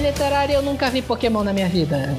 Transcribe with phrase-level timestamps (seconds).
[0.00, 2.16] Literário, eu nunca vi Pokémon na minha vida.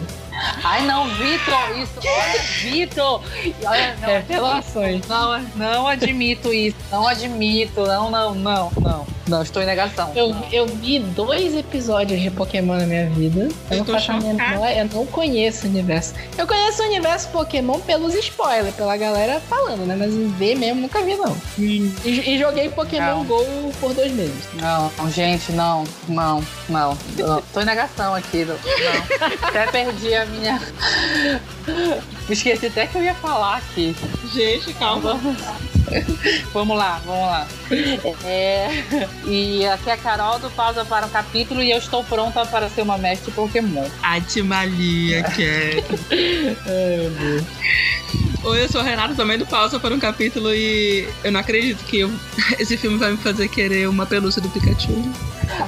[0.64, 1.94] Ai, não, Vitor, isso.
[2.00, 3.24] Olha, Vitor.
[3.66, 5.08] Olha, não, Revelações.
[5.08, 6.78] não, não admito isso.
[6.92, 7.82] Não admito.
[7.86, 9.08] Não, não, não, não.
[9.28, 10.12] Não, estou em negação.
[10.16, 13.42] Eu, eu vi dois episódios de Pokémon na minha vida.
[13.42, 14.34] Eu, Eu não tô faço a chocada.
[14.34, 16.14] menor- eu não conheço o universo.
[16.38, 19.96] Eu conheço o universo Pokémon pelos spoilers, pela galera falando, né?
[19.98, 21.36] Mas ver mesmo nunca vi, não.
[21.58, 23.26] E, e joguei Pokémon Não.
[23.26, 23.44] Go
[23.82, 24.36] por dois meses.
[24.54, 26.98] Não, gente, não, não, não.
[27.18, 28.46] Eu tô em negação aqui.
[28.46, 28.56] Não.
[29.48, 30.62] Até perdi a minha.
[31.68, 33.96] Me esqueci até que eu ia falar aqui.
[34.34, 35.14] Gente, calma.
[35.16, 35.38] Vamos
[36.76, 37.48] lá, vamos lá.
[38.26, 38.70] É,
[39.26, 42.70] e aqui é a Carol do Pausa para um capítulo e eu estou pronta para
[42.70, 43.88] ser uma mestre Pokémon.
[44.04, 45.44] Atimalia, que
[46.68, 47.44] Ai, meu Deus.
[48.44, 51.84] Oi, eu sou a Renata também do Pausa para um capítulo e eu não acredito
[51.86, 52.14] que eu-
[52.60, 54.94] esse filme vai me fazer querer uma pelúcia do Pikachu.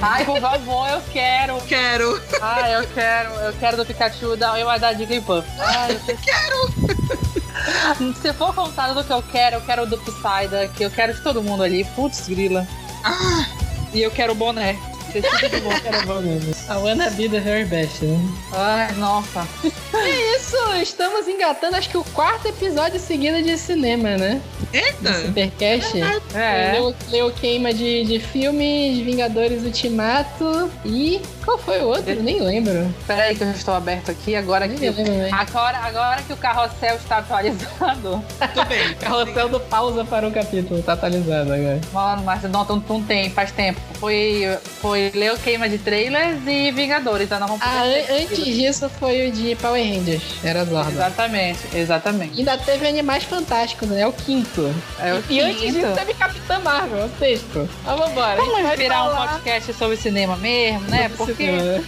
[0.00, 1.60] Ai, por favor, eu quero.
[1.62, 2.20] Quero!
[2.40, 5.48] Ai, eu quero, eu quero do Pikachu da, eu da Jigglypuff.
[5.58, 7.37] Ai, eu quero.
[8.20, 11.42] Se for contado do que eu quero, eu quero do Psyduck, eu quero de todo
[11.42, 11.84] mundo ali.
[11.96, 12.66] Putz, grila.
[13.04, 13.46] Ah,
[13.92, 14.76] E eu quero o boné.
[15.18, 16.54] Esse tipo de bom que era bom mesmo.
[16.68, 18.18] A Wanna Be the Very Best, né?
[18.52, 19.46] Ai, nossa.
[19.94, 24.40] É isso, estamos engatando acho que o quarto episódio seguido de cinema, né?
[24.72, 25.14] eita!
[25.26, 26.00] Supercast.
[26.34, 26.72] É.
[26.72, 31.20] Leu, leu queima de, de filmes, Vingadores Ultimato e.
[31.44, 32.10] Qual foi o outro?
[32.10, 32.94] Eu Nem lembro.
[33.06, 34.90] Peraí que eu estou aberto aqui, agora Nem que.
[34.90, 35.30] lembro, né?
[35.32, 38.22] Agora, agora que o carrossel está atualizado.
[38.54, 38.94] Tô bem.
[39.00, 41.80] Carrossel do pausa para o capítulo, tá atualizado agora.
[41.92, 43.80] Mano, mas não, não, não tem, faz tempo.
[43.98, 49.28] Foi, foi Leo Queima de Trailers e Vingadores, então não vamos Ah, antes disso foi
[49.28, 50.90] o de Power Rangers, era Zorda.
[50.90, 52.38] Exatamente, exatamente.
[52.38, 54.00] Ainda teve Animais Fantásticos, né?
[54.02, 54.74] É o quinto.
[54.98, 55.94] É o e antes disso quinto.
[55.94, 57.68] teve Capitã Marvel, é o sexto.
[57.84, 58.40] Mas vambora.
[58.40, 61.10] a gente Vamos virar um falar podcast sobre cinema mesmo, né?
[61.16, 61.84] sobre Porque cinema.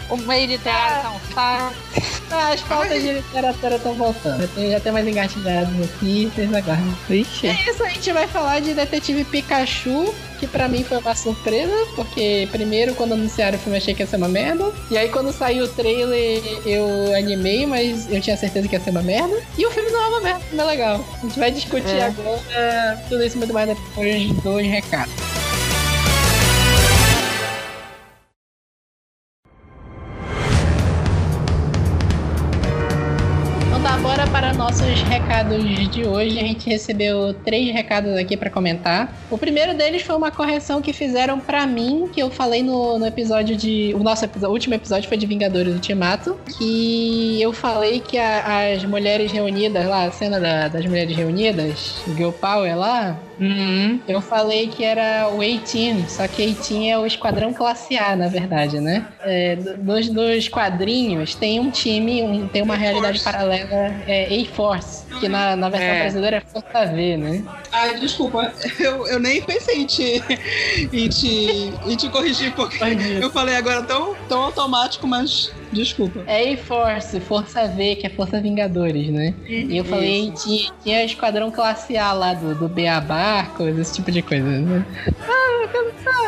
[0.10, 1.74] o meio literário tá um saco.
[2.30, 4.40] Ah, as pautas de literatura estão voltando.
[4.40, 6.96] Já tem, já tem mais engatilhados aqui, vocês aguardam.
[7.08, 7.46] Vixe.
[7.46, 11.72] É isso, a gente vai falar de Detetive Pikachu, que pra mim foi uma surpresa,
[11.94, 14.70] porque primeiro quando anunciaram o filme achei que ia ser uma merda.
[14.90, 16.86] E aí quando saiu o trailer eu
[17.16, 19.36] animei, mas eu tinha certeza que ia ser uma merda.
[19.56, 21.04] E o filme não é uma merda, o filme é legal.
[21.18, 22.04] A gente vai discutir É.
[22.04, 25.12] agora tudo isso muito mais depois dos recados.
[34.80, 36.38] Nossos recados de hoje.
[36.38, 39.10] A gente recebeu três recados aqui pra comentar.
[39.30, 43.06] O primeiro deles foi uma correção que fizeram pra mim, que eu falei no, no
[43.06, 43.94] episódio de.
[43.94, 46.36] O nosso o último episódio foi de Vingadores Ultimato.
[46.58, 51.94] Que eu falei que a- as mulheres reunidas lá, a cena da- das mulheres reunidas,
[52.14, 54.00] Girl Power lá, Uhum.
[54.08, 58.28] eu falei que era o A-Team, só que A-Team é o esquadrão classe A, na
[58.28, 59.06] verdade, né?
[59.22, 65.04] É, do- dos, dos quadrinhos tem um time, um- tem uma realidade paralela, é A-Force,
[65.20, 66.00] que na, na versão É.
[66.00, 67.42] brasileira é Força V, né?
[67.72, 70.22] Ai, desculpa, eu, eu nem pensei em te,
[70.92, 72.78] em te, em te corrigir, porque
[73.20, 76.22] eu falei agora tão, tão automático, mas desculpa.
[76.26, 79.34] É A-Force, Força V, que é Força Vingadores, né?
[79.46, 84.10] E eu falei, tinha, tinha esquadrão classe A lá do, do BA Barcos, esse tipo
[84.10, 84.84] de coisa, né?
[85.28, 85.46] Ah,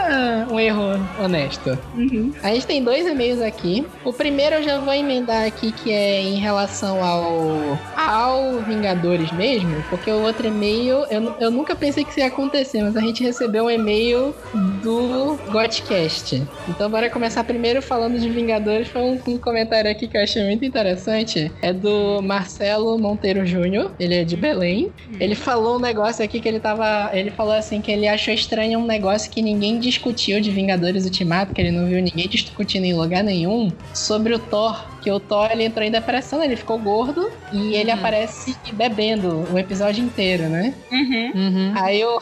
[0.09, 1.79] ah, um erro honesto.
[1.95, 2.33] Uhum.
[2.43, 3.87] A gente tem dois e-mails aqui.
[4.05, 9.85] O primeiro eu já vou emendar aqui, que é em relação ao, ao Vingadores mesmo,
[9.91, 13.23] porque o outro e-mail eu, eu nunca pensei que isso ia acontecer, mas a gente
[13.23, 14.35] recebeu um e-mail
[14.83, 16.43] do Godcast.
[16.67, 18.89] Então bora começar primeiro falando de Vingadores.
[18.89, 21.53] Foi um, um comentário aqui que eu achei muito interessante.
[21.61, 24.91] É do Marcelo Monteiro Júnior, ele é de Belém.
[25.21, 27.11] Ele falou um negócio aqui que ele tava.
[27.13, 31.53] Ele falou assim que ele achou estranho um negócio que ninguém discutiu de Vingadores Ultimato,
[31.53, 34.83] que ele não viu ninguém discutindo em lugar nenhum, sobre o Thor.
[35.01, 37.99] Que o Thor ele entrou em depressão, ele ficou gordo e ele Uhum.
[37.99, 40.75] aparece bebendo o episódio inteiro, né?
[40.91, 41.33] Uhum.
[41.35, 41.73] Uhum.
[41.77, 42.21] Aí o,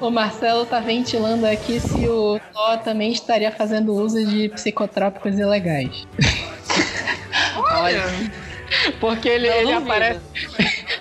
[0.00, 6.06] o Marcelo tá ventilando aqui se o Thor também estaria fazendo uso de psicotrópicos ilegais.
[7.72, 8.02] Olha,
[9.00, 10.20] Porque ele, ele aparece.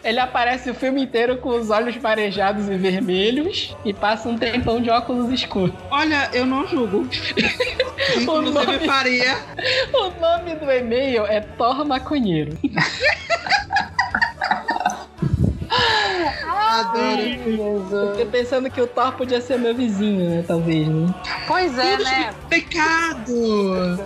[0.03, 4.81] Ele aparece o filme inteiro com os olhos marejados e vermelhos e passa um tempão
[4.81, 5.75] de óculos escuros.
[5.91, 7.07] olha, eu não julgo.
[8.21, 9.37] Inclusive nome- faria.
[9.93, 12.57] O nome do e-mail é Thor Maconheiro.
[16.69, 18.11] Adoro.
[18.11, 20.43] Fiquei pensando que o Thor podia ser meu vizinho, né?
[20.47, 21.13] Talvez, né?
[21.47, 22.29] Pois é, né?
[22.49, 23.33] Pecado!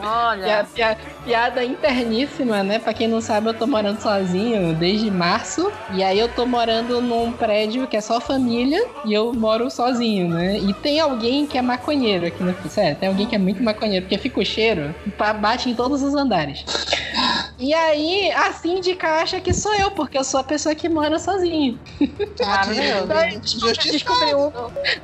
[0.02, 0.44] Olha.
[0.44, 2.80] Pia- pia- piada interníssima, né?
[2.80, 5.72] Pra quem não sabe, eu tô morando sozinho desde março.
[5.94, 10.30] E aí eu tô morando num prédio que é só família e eu moro sozinho,
[10.30, 10.58] né?
[10.58, 12.54] E tem alguém que é maconheiro aqui no.
[12.70, 14.94] Sério, tem alguém que é muito maconheiro, porque fica o cheiro,
[15.40, 16.64] bate em todos os andares.
[17.58, 21.20] E aí, a síndica acha que sou eu, porque eu sou a pessoa que mora
[21.20, 21.80] sozinho.
[22.40, 23.60] Maravilhoso.
[23.60, 23.92] Justiça.
[23.92, 24.52] Descobri um,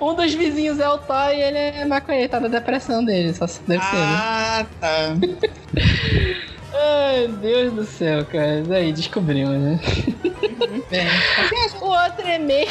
[0.02, 3.46] um dos vizinhos é o Thor e ele é maconheiro, tá na depressão dele, só
[3.46, 4.02] se deve ser, né?
[4.02, 5.16] Ah, tá.
[6.82, 8.64] Ai, Deus do céu, cara.
[8.64, 9.80] Daí descobrimos, né?
[10.90, 11.08] Bem,
[11.82, 12.68] O outro e-mail.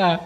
[0.00, 0.20] Ah,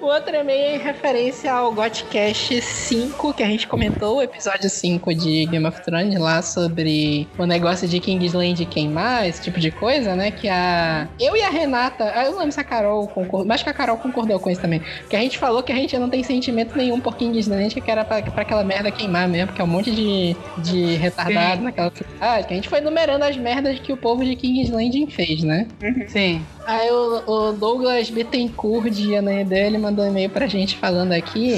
[0.00, 4.68] o outro e-mail é em referência ao Godcast 5, que a gente comentou, o episódio
[4.68, 9.70] 5 de Game of Thrones, lá sobre o negócio de Kingsland queimar, esse tipo de
[9.70, 10.32] coisa, né?
[10.32, 11.06] Que a.
[11.20, 12.12] Eu e a Renata.
[12.14, 13.46] ah, Eu não lembro se a Carol concordou.
[13.46, 14.82] Mas que a Carol concordou com isso também.
[15.08, 18.04] Que a gente falou que a gente não tem sentimento nenhum por Kingsland, que era
[18.04, 21.64] pra, pra aquela merda queimar mesmo, porque é um monte de, de retardado Sim.
[21.64, 22.46] naquela cidade.
[22.48, 25.68] Que a gente foi numerando as merdas que o povo de Kingsland fez, né?
[26.08, 26.44] Sim.
[26.66, 31.54] Aí o, o Douglas Bittencourt de Anaedé, ele mandou um e-mail pra gente falando aqui.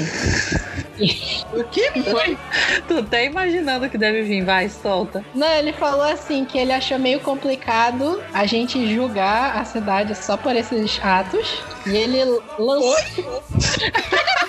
[1.53, 2.37] o que foi?
[2.87, 5.23] Tu tá imaginando que deve vir, vai, solta.
[5.33, 10.37] Não, ele falou assim que ele achou meio complicado a gente julgar a cidade só
[10.37, 11.61] por esses atos.
[11.85, 12.23] E ele
[12.57, 12.95] lançou.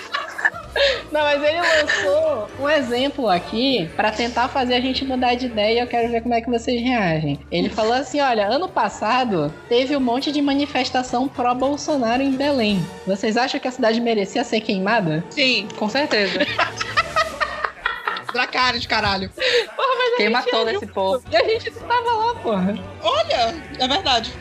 [1.11, 5.79] Não, mas ele lançou um exemplo aqui pra tentar fazer a gente mudar de ideia
[5.79, 7.39] e eu quero ver como é que vocês reagem.
[7.51, 12.85] Ele falou assim: olha, ano passado teve um monte de manifestação pró-Bolsonaro em Belém.
[13.05, 15.23] Vocês acham que a cidade merecia ser queimada?
[15.29, 16.39] Sim, Com certeza.
[18.33, 19.29] Dracarys, caralho.
[20.17, 21.23] Queima gente todo viu, esse povo.
[21.31, 22.77] E a gente tava lá, porra.
[23.01, 24.33] Olha, é verdade.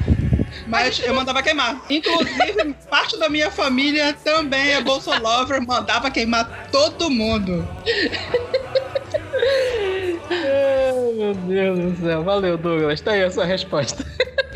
[0.69, 1.81] Mas eu mandava queimar.
[1.89, 7.67] Inclusive, parte da minha família também é Bolsolover, mandava queimar todo mundo.
[10.31, 12.23] Ai, meu Deus do céu.
[12.23, 13.01] Valeu, Douglas.
[13.01, 14.05] Tá aí a sua resposta.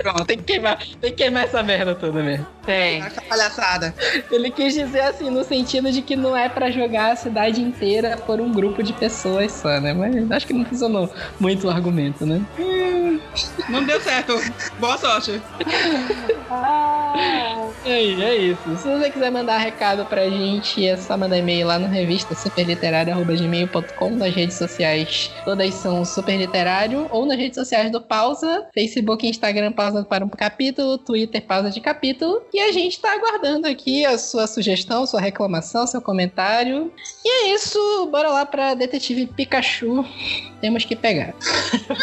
[0.03, 2.47] Pronto, Tem que queimar, tem que queimar essa merda toda mesmo.
[2.65, 3.03] Tem.
[3.03, 3.95] essa palhaçada.
[4.31, 8.17] Ele quis dizer assim, no sentido de que não é pra jogar a cidade inteira
[8.17, 9.93] por um grupo de pessoas só, né?
[9.93, 12.41] Mas acho que não funcionou muito o argumento, né?
[13.69, 14.35] Não deu certo.
[14.79, 15.41] Boa sorte.
[17.85, 18.77] E aí, é isso.
[18.77, 24.11] Se você quiser mandar recado pra gente, é só mandar e-mail lá no revista superliterário.gmail.com
[24.11, 25.31] nas redes sociais.
[25.45, 30.29] Todas são superliterário ou nas redes sociais do Pausa, Facebook e Instagram Pausa para um
[30.29, 32.43] capítulo, Twitter Pausa de capítulo.
[32.53, 36.93] E a gente tá aguardando aqui a sua sugestão, sua reclamação, seu comentário.
[37.25, 37.79] E é isso,
[38.11, 40.05] bora lá pra Detetive Pikachu.
[40.61, 41.35] Temos que pegar.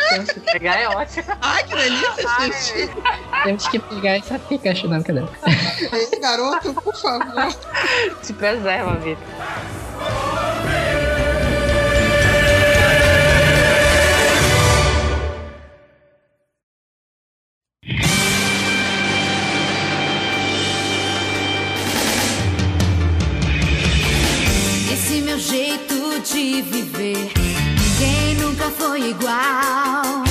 [0.09, 0.98] Temos que pegar é ótimo.
[1.41, 2.91] Ai, que delícia, gente.
[3.45, 5.23] Temos que pegar essa Pikachu, não, cadê?
[5.93, 7.55] Esse garoto, por favor.
[8.21, 9.23] Te preserva, Vitor.
[24.91, 30.28] Esse meu jeito de viver, ninguém nunca foi igual.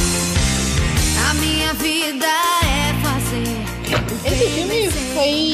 [4.25, 5.53] Esse bem filme foi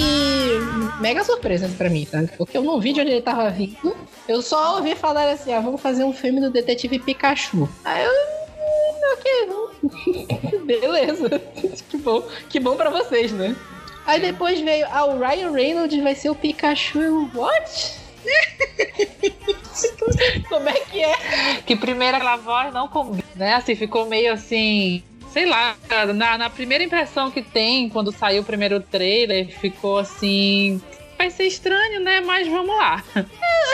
[1.00, 2.24] mega surpresa pra mim, tá?
[2.36, 3.94] Porque eu não vi de onde ele tava vindo.
[4.26, 7.68] Eu só ouvi falar assim, ah, vamos fazer um filme do detetive Pikachu.
[7.84, 8.10] Aí eu.
[8.10, 10.64] hum, Ok, vamos.
[10.66, 11.28] Beleza.
[11.90, 12.22] que bom.
[12.48, 13.54] Que bom pra vocês, né?
[14.06, 17.00] Aí depois veio, ah, o Ryan Reynolds vai ser o Pikachu.
[17.00, 18.04] Eu, what?
[20.48, 21.14] Como é que é?
[21.66, 23.54] Que primeiro aquela voz não combina, né?
[23.54, 25.02] Assim, ficou meio assim.
[25.34, 25.76] Sei lá,
[26.14, 30.80] na, na primeira impressão que tem, quando saiu o primeiro trailer, ficou assim.
[31.18, 32.20] Vai ser estranho, né?
[32.20, 33.02] Mas vamos lá.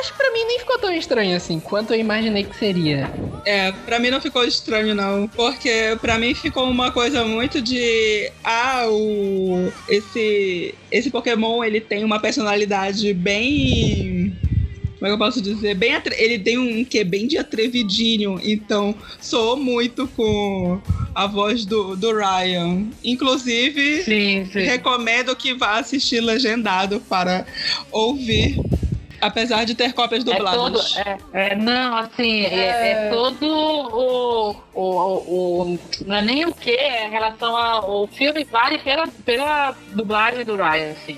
[0.01, 3.13] Acho que pra mim nem ficou tão estranho assim, quanto eu imaginei que seria.
[3.45, 5.29] É, pra mim não ficou estranho, não.
[5.29, 8.33] Porque pra mim ficou uma coisa muito de.
[8.43, 9.71] Ah, o.
[9.87, 10.75] Esse.
[10.91, 14.35] Esse Pokémon ele tem uma personalidade bem.
[15.01, 15.75] Como é que eu posso dizer?
[15.75, 20.79] Bem atre- Ele tem um que bem de atrevidinho, então soou muito com
[21.15, 22.85] a voz do, do Ryan.
[23.03, 24.61] Inclusive, Sim, sim.
[24.61, 27.47] recomendo que vá assistir legendado para
[27.91, 28.61] ouvir,
[29.23, 30.97] apesar de ter cópias É todo, dubladas.
[30.99, 36.53] é, é, não, assim, é, é todo o, o, o, o- Não é nem o
[36.55, 41.17] que, é em relação ao filme, vale pela, pela dublagem do Ryan, assim.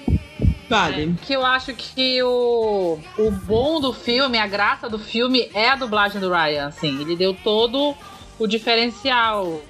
[0.77, 1.15] Vale.
[1.23, 5.77] Que eu acho que o, o bom do filme, a graça do filme é a
[5.77, 7.01] dublagem do Ryan, assim.
[7.01, 7.95] Ele deu todo
[8.39, 9.61] o diferencial.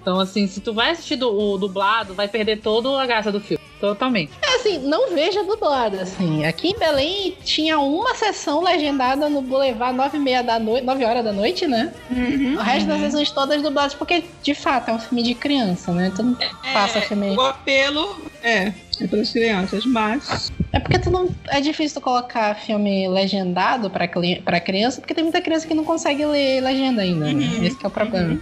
[0.00, 3.40] Então, assim, se tu vai assistir do- o dublado, vai perder toda a graça do
[3.40, 3.60] filme.
[3.80, 4.30] totalmente.
[4.42, 6.44] É assim, não veja dublado, assim.
[6.44, 11.02] Aqui em Belém tinha uma sessão legendada no Boulevard 9 e meia da noite, 9
[11.06, 11.90] horas da noite, né?
[12.10, 12.56] Uhum.
[12.56, 16.12] O resto das sessões todas dubladas, porque de fato é um filme de criança, né?
[16.14, 16.36] Tu não
[16.74, 17.30] passa filme.
[17.34, 18.74] O apelo é,
[19.04, 20.52] é para as crianças, mas.
[20.72, 21.34] É porque tu não.
[21.48, 24.08] É difícil tu colocar filme legendado pra,
[24.44, 27.44] pra criança, porque tem muita criança que não consegue ler legenda ainda, né?
[27.44, 27.64] Uhum.
[27.64, 28.38] Esse que é o problema.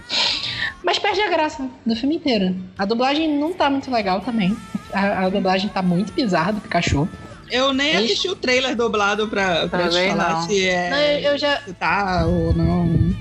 [0.83, 2.55] Mas perde a graça do filme inteiro.
[2.77, 4.55] A dublagem não tá muito legal também.
[4.93, 7.07] A, a dublagem tá muito bizarra do Pikachu.
[7.51, 8.03] Eu nem Ixi.
[8.05, 10.41] assisti o trailer dublado pra, pra te falar não.
[10.43, 10.89] se é.
[10.89, 13.15] Não, eu, eu já, se tá ou não.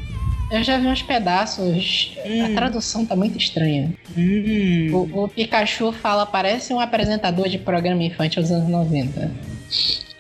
[0.51, 2.17] Eu já vi uns pedaços.
[2.25, 2.55] A Hum.
[2.55, 3.93] tradução tá muito estranha.
[4.17, 4.89] Hum.
[4.93, 9.31] O, o Pikachu fala, parece um apresentador de programa infantil dos anos 90.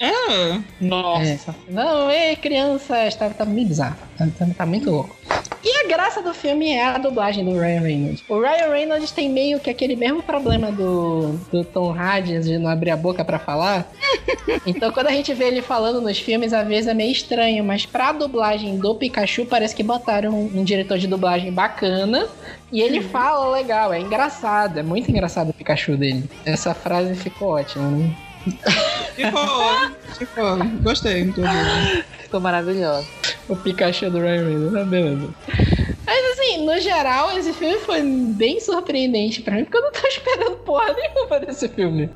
[0.00, 0.60] É.
[0.80, 1.54] Nossa.
[1.68, 3.96] Não, ei, crianças, tá, tá meio bizarro.
[4.16, 5.16] Tá, tá- tá muito louco.
[5.62, 8.24] E a graça do filme é a dublagem do Ryan Reynolds.
[8.28, 12.70] O Ryan Reynolds tem meio que aquele mesmo problema do, do Tom Hardy de não
[12.70, 13.86] abrir a boca pra falar.
[14.66, 17.84] Então quando a gente vê ele falando nos filmes, às vezes é meio estranho, mas
[17.84, 22.26] pra dublagem do Pikachu parece que botaram um, um diretor de dublagem bacana.
[22.72, 26.24] E ele fala legal, é engraçado, é muito engraçado o Pikachu dele.
[26.44, 28.14] Essa frase ficou ótima, né?
[29.14, 29.74] Ficou.
[30.18, 30.58] ficou.
[30.82, 31.32] Gostei.
[32.22, 33.06] Ficou maravilhoso.
[33.48, 35.28] O Pikachu do Ryan Reynolds, ah, beleza.
[36.06, 40.06] Mas assim, no geral, esse filme foi bem surpreendente pra mim, porque eu não tô
[40.08, 42.10] esperando porra nenhuma desse filme.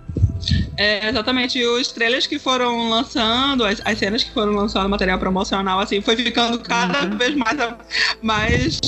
[0.76, 1.62] É, exatamente.
[1.64, 6.16] Os trailers que foram lançando, as, as cenas que foram lançando, material promocional, assim, foi
[6.16, 7.58] ficando cada vez mais.
[8.20, 8.80] mais.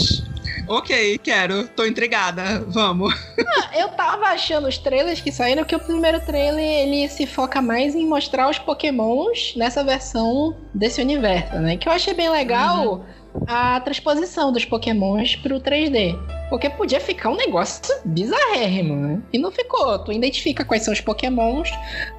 [0.67, 3.15] Ok, quero, tô intrigada, vamos.
[3.77, 7.95] Eu tava achando os trailers que saíram que o primeiro trailer ele se foca mais
[7.95, 11.77] em mostrar os pokémons nessa versão desse universo, né?
[11.77, 13.05] Que eu achei bem legal
[13.47, 16.19] a transposição dos pokémons pro 3D.
[16.51, 19.23] Porque podia ficar um negócio bizarrérrimo, né?
[19.33, 19.99] E não ficou.
[20.01, 21.71] Tu identifica quais são os pokémons.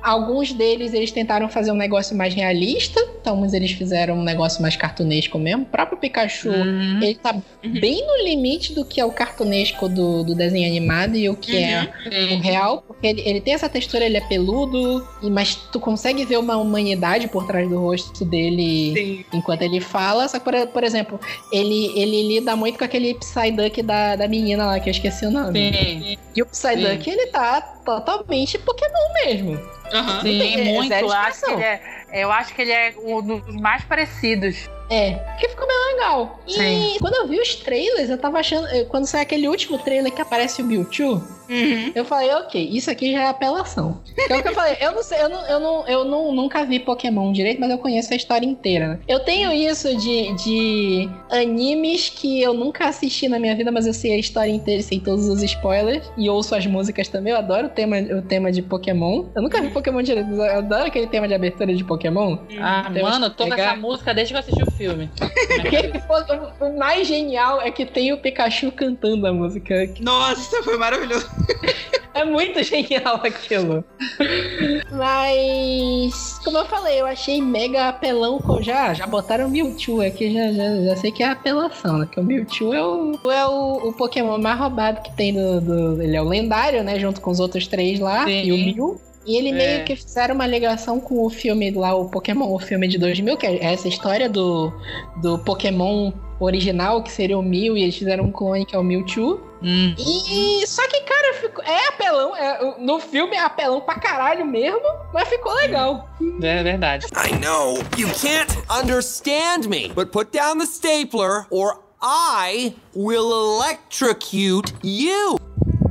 [0.01, 2.99] Alguns deles eles tentaram fazer um negócio mais realista.
[3.21, 5.63] Então, uns eles fizeram um negócio mais cartunesco mesmo.
[5.63, 6.99] O próprio Pikachu, Uhum.
[7.01, 11.29] ele tá bem no limite do que é o cartunesco do, do desenho animado e
[11.29, 11.87] o que é
[12.33, 16.37] o real, porque ele, ele tem essa textura, ele é peludo, mas tu consegue ver
[16.39, 19.25] uma humanidade por trás do rosto dele Sim.
[19.37, 20.27] enquanto ele fala.
[20.27, 21.04] Só que, por, por exemplo,
[21.51, 25.31] ele, ele lida muito com aquele Psyduck da, da menina lá, que eu esqueci o
[25.31, 25.71] nome.
[25.73, 29.59] Sim, E o Psyduck, ele tá totalmente Pokémon mesmo.
[29.93, 30.21] Aham.
[30.21, 30.93] sim, tem- é muito.
[30.93, 31.81] Eu acho, que ele é,
[32.13, 34.69] eu acho que ele é um dos mais parecidos.
[34.89, 36.39] É, que ficou bem legal.
[36.47, 36.97] E Sim.
[37.01, 38.67] quando eu vi os trailers, eu tava achando.
[38.85, 41.91] Quando sai aquele último trailer que aparece o Mewtwo, Uhum.
[41.95, 44.01] Eu falei, ok, isso aqui já é apelação.
[44.27, 46.31] Que é o que eu falei, eu não sei, eu, não, eu, não, eu não,
[46.33, 48.87] nunca vi Pokémon direito, mas eu conheço a história inteira.
[48.87, 48.99] né?
[49.07, 53.93] Eu tenho isso de, de animes que eu nunca assisti na minha vida, mas eu
[53.93, 56.09] sei a história inteira, sei todos os spoilers.
[56.17, 59.25] E ouço as músicas também, eu adoro o tema, o tema de Pokémon.
[59.35, 62.37] Eu nunca vi Pokémon direito, mas eu adoro aquele tema de abertura de Pokémon.
[62.59, 65.09] Ah, Temos mano, toda pegar- essa música desde que eu assisti o filme.
[66.59, 69.75] O mais genial é que tem o Pikachu cantando a música.
[69.99, 71.29] Nossa, foi maravilhoso.
[72.13, 73.83] É muito genial aquilo.
[74.91, 78.39] Mas, como eu falei, eu achei mega apelão.
[78.39, 82.07] com- Já, já botaram o Mewtwo aqui, já, já, já sei que é apelação, né?
[82.11, 86.01] Que o Mewtwo é o, é o, o Pokémon mais roubado que tem do, do-
[86.01, 86.97] Ele é o lendário, né?
[86.99, 88.23] Junto com os outros três lá.
[88.25, 88.43] Sim.
[88.43, 89.01] E o Mew.
[89.27, 89.53] E ele É.
[89.53, 93.35] meio que fizeram uma ligação com o filme lá, o Pokémon, o filme de 2000,
[93.37, 94.71] que é essa história do,
[95.21, 98.83] do Pokémon original, que seria o Mew, e eles fizeram um clone que é o
[98.83, 99.41] Mewtwo.
[99.63, 99.95] Hum.
[99.97, 101.01] E só que,
[101.63, 102.35] é apelão.
[102.35, 104.81] é- no filme é apelão pra caralho mesmo,
[105.13, 106.09] mas ficou legal.
[106.41, 107.05] É verdade.
[107.15, 114.73] I know you can't understand me, but put down the stapler or I will electrocute
[114.83, 115.37] you.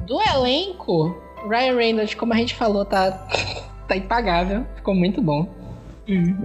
[0.07, 1.17] Do elenco,
[1.49, 3.11] Ryan Reynolds, como a gente falou, tá,
[3.89, 4.65] tá impagável.
[4.77, 5.49] Ficou muito bom.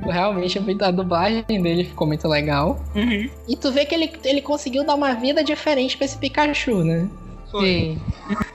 [0.06, 2.80] Realmente, a dublagem dele ficou muito legal.
[2.96, 3.30] Uhum.
[3.48, 7.10] E tu vê que ele, ele conseguiu dar uma vida diferente pra esse Pikachu, né?
[7.52, 7.66] Foi.
[7.66, 8.02] Sim.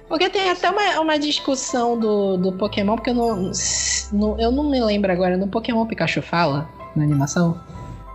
[0.08, 3.50] Porque tem até uma, uma discussão do, do Pokémon, porque eu não,
[4.12, 7.58] não- eu não me lembro agora, no Pokémon Pikachu fala na animação?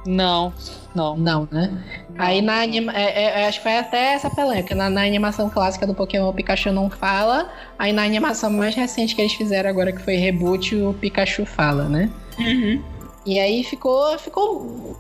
[0.06, 0.54] Não,
[0.96, 1.18] não.
[1.18, 1.84] Não, né?
[2.18, 4.74] Aí na anima é, é, acho que foi até essa polêmica.
[4.74, 7.50] Na, na animação clássica do Pokémon, o Pikachu não fala.
[7.78, 11.84] Aí na animação mais recente que eles fizeram agora, que foi Reboot, o Pikachu fala,
[11.90, 12.10] né?
[12.40, 12.82] Uhum.
[13.26, 14.18] E aí ficou.
[14.18, 14.98] ficou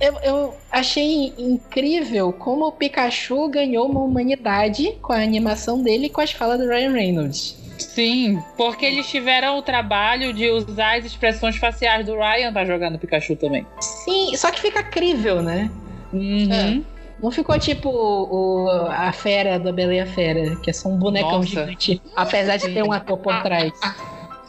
[0.00, 6.10] eu, eu achei incrível como o Pikachu ganhou uma humanidade com a animação dele e
[6.10, 7.56] com as falas do Ryan Reynolds.
[7.78, 12.90] Sim, porque eles tiveram o trabalho de usar as expressões faciais do Ryan pra jogar
[12.90, 13.64] no Pikachu também.
[13.80, 15.70] Sim, só que fica crível, né?
[16.12, 16.84] Uhum.
[17.22, 20.96] Não ficou tipo o, a fera da Bela e a Fera, que é só um
[20.96, 21.48] bonecão Nossa.
[21.48, 23.72] gigante, apesar de ter um ator por trás.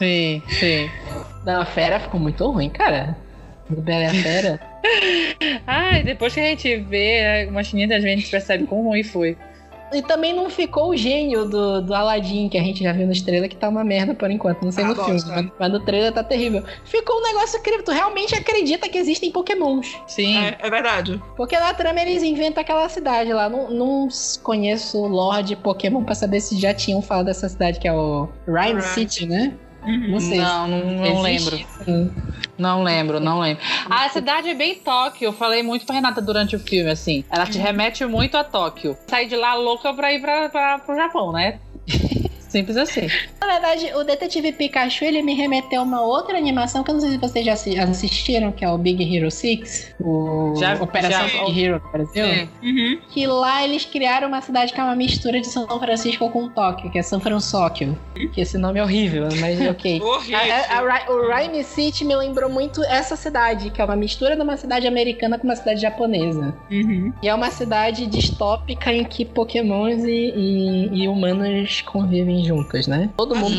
[0.00, 0.90] Sim, sim.
[1.44, 3.14] Da fera ficou muito ruim, cara.
[3.68, 4.60] Do Bela e a Fera.
[5.66, 9.36] Ai, depois que a gente vê umas 500 vezes, a gente percebe quão ruim foi.
[9.92, 13.24] E também não ficou o gênio do, do Aladdin, que a gente já viu no
[13.24, 14.62] trailer, que tá uma merda por enquanto.
[14.62, 16.64] Não sei Ah, no filme, mas, mas no trailer tá terrível.
[16.84, 17.84] Ficou um negócio incrível.
[17.84, 20.00] Tu realmente acredita que existem pokémons.
[20.06, 20.36] Sim.
[20.38, 21.20] É, é verdade.
[21.36, 23.48] Porque na trama eles inventam aquela cidade lá.
[23.48, 24.08] Não, não
[24.42, 27.92] conheço o lore de Pokémon pra saber se já tinham falado dessa cidade, que é
[27.92, 28.80] o Rhyme.
[28.82, 29.54] City, né?
[29.82, 30.10] Uhum.
[30.10, 30.38] Não sei.
[30.38, 31.56] Não, não, não lembro.
[31.56, 32.10] isso?
[32.58, 33.62] Não lembro, não lembro.
[33.88, 35.26] A cidade é bem Tóquio.
[35.26, 37.24] Eu falei muito pra Renata durante o filme, assim.
[37.30, 38.96] Ela te remete muito a Tóquio.
[39.06, 41.58] Saí de lá louca pra ir pra, pra, pro Japão, né?
[42.50, 43.06] Simples assim.
[43.40, 47.00] Na verdade, o Detetive Pikachu, ele me remeteu a uma outra animação que eu não
[47.00, 49.94] sei se vocês já assi- assistiram, que é o Big Hero 6.
[50.00, 52.26] O Já- Operação já- Big Hero do Brasil.
[52.26, 52.48] Sim.
[52.62, 52.98] Uhum.
[53.10, 56.90] Que lá eles criaram uma cidade que é uma mistura de São Francisco com Tóquio,
[56.90, 57.40] que é São Francisco.
[58.32, 60.00] Que esse nome é horrível, mas ok.
[60.00, 60.38] Horrível.
[60.38, 64.36] A- a- a o Rhyme City me lembrou muito essa cidade, que é uma mistura
[64.36, 66.54] de uma cidade americana com uma cidade japonesa.
[66.70, 67.12] Uhum.
[67.22, 73.10] E é uma cidade distópica em que pokémons e, e- e humanos convivem juntos, né?
[73.16, 73.56] Todo A mundo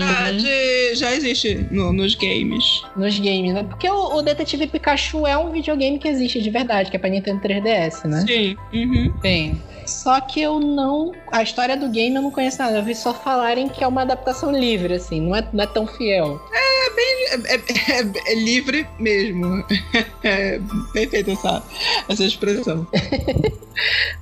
[0.93, 2.63] já existe no- nos games.
[2.95, 3.63] nos games, né?
[3.63, 7.09] Porque o, o Detetive Pikachu é um videogame que existe de verdade, que é pra
[7.09, 8.25] Nintendo 3DS, né?
[8.27, 8.55] Sim.
[8.73, 9.11] Uhum.
[9.21, 9.61] Sim.
[9.91, 11.11] Só que eu não.
[11.31, 12.77] A história do game eu não conheço nada.
[12.77, 15.85] Eu vi só falarem que é uma adaptação livre, assim, não é, não é tão
[15.85, 16.39] fiel.
[16.53, 19.63] É, é- é- é livre mesmo.
[20.23, 20.59] É
[20.93, 21.63] perfeita essa,
[22.07, 22.85] essa expressão.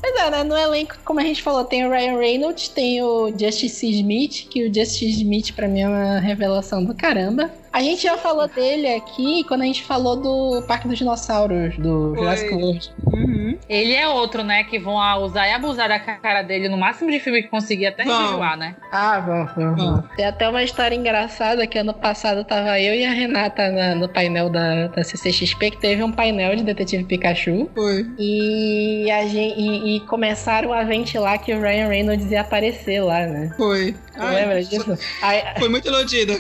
[0.02, 0.44] Mas é, né?
[0.44, 4.64] No elenco, como a gente falou, tem o Ryan Reynolds, tem o Justice Smith, que
[4.68, 7.52] o Justice Smith pra mim é uma revelação do caramba.
[7.72, 12.14] A gente já falou dele aqui quando a gente falou do Parque dos Dinossauros, do
[12.16, 12.24] Foi.
[12.24, 12.92] Jurassic World.
[13.14, 13.58] Uhum.
[13.70, 14.64] Ele é outro, né?
[14.64, 18.04] Que vão usar e abusar da cara dele no máximo de filme que conseguir até
[18.04, 18.26] Vão.
[18.34, 18.76] enjoar, né?
[18.92, 19.84] Ah, vamos, vamos.
[19.84, 20.04] Hum.
[20.16, 24.10] Tem até uma história engraçada que ano passado tava eu e a Renata na- no
[24.10, 27.70] painel da, da CCXP, que teve um painel de Detetive Pikachu.
[27.76, 28.06] Foi.
[28.18, 33.26] E, a gente, e, e começaram a ventilar que o Ryan Reynolds ia aparecer lá,
[33.28, 33.52] né?
[33.58, 33.94] Foi.
[34.20, 34.98] Ai, lembra disso?
[35.22, 36.34] Aí, Foi muito iludida.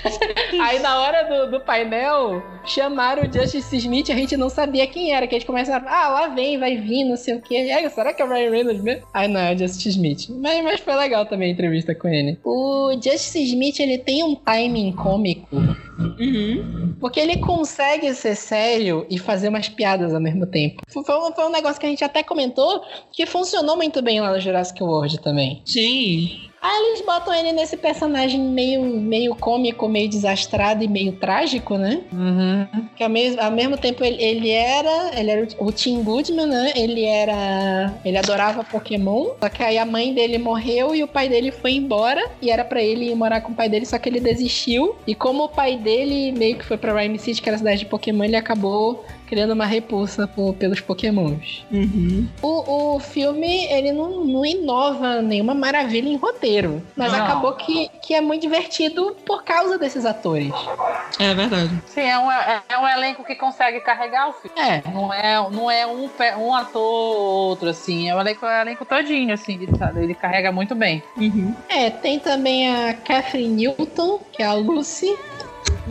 [0.60, 5.12] aí na hora do, do painel, chamaram o Justice Smith, a gente não sabia quem
[5.12, 7.56] era, que eles começaram, ah, lá vem, vai vir, não sei o quê.
[7.56, 9.06] Aí, será que é o Ryan Reynolds mesmo?
[9.12, 10.28] Aí não, é o Justice Smith.
[10.30, 12.38] Mas, mas foi legal também a entrevista com ele.
[12.44, 15.56] O Justice Smith, ele tem um timing cômico,
[15.98, 16.94] Uhum.
[17.00, 20.82] porque ele consegue ser sério e fazer umas piadas ao mesmo tempo.
[20.88, 24.40] Foi, foi um negócio que a gente até comentou que funcionou muito bem lá no
[24.40, 25.62] Jurassic World também.
[25.64, 26.40] Sim.
[26.60, 32.00] Aí eles botam ele nesse personagem meio, meio cômico, meio desastrado e meio trágico, né?
[32.12, 32.66] Uhum.
[32.96, 35.10] Que ao mesmo, ao mesmo tempo ele, ele era.
[35.18, 36.72] Ele era o Tim Goodman, né?
[36.74, 37.94] Ele era.
[38.04, 39.30] Ele adorava Pokémon.
[39.40, 42.28] Só que aí a mãe dele morreu e o pai dele foi embora.
[42.40, 44.96] E era pra ele ir morar com o pai dele, só que ele desistiu.
[45.06, 47.80] E como o pai dele meio que foi pra Rhyme City, que era a cidade
[47.80, 51.64] de Pokémon, ele acabou criando uma repulsa por- pelos Pokémons.
[51.70, 52.28] Uhum.
[52.42, 56.82] O, o filme, ele não, não inova nenhuma maravilha em roteiro.
[56.96, 57.24] Mas Não.
[57.24, 60.52] acabou que, que é muito divertido por causa desses atores.
[61.18, 61.70] É verdade.
[61.86, 64.58] Sim, é um, é, é um elenco que consegue carregar o filme.
[64.58, 64.82] É.
[64.92, 66.08] Não é, não é um,
[66.38, 68.08] um ator ou outro, assim.
[68.08, 69.54] É o elenco, é o elenco todinho, assim.
[69.54, 71.02] Ele, tá- ele carrega muito bem.
[71.16, 71.54] Uhum.
[71.68, 75.16] É, tem também a Catherine Newton, que é a Lucy.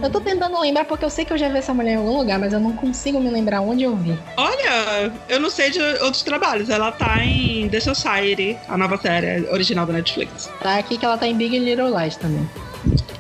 [0.02, 2.18] Eu tô tentando lembrar porque eu sei que eu já vi essa mulher em algum
[2.18, 4.18] lugar, mas eu não consigo me lembrar onde eu vi.
[4.38, 6.70] Olha, eu não sei de outros trabalhos.
[6.70, 10.50] Ela tá em The Society, a nova série original da Netflix.
[10.62, 12.48] Tá aqui que ela tá em Big Little Lies também.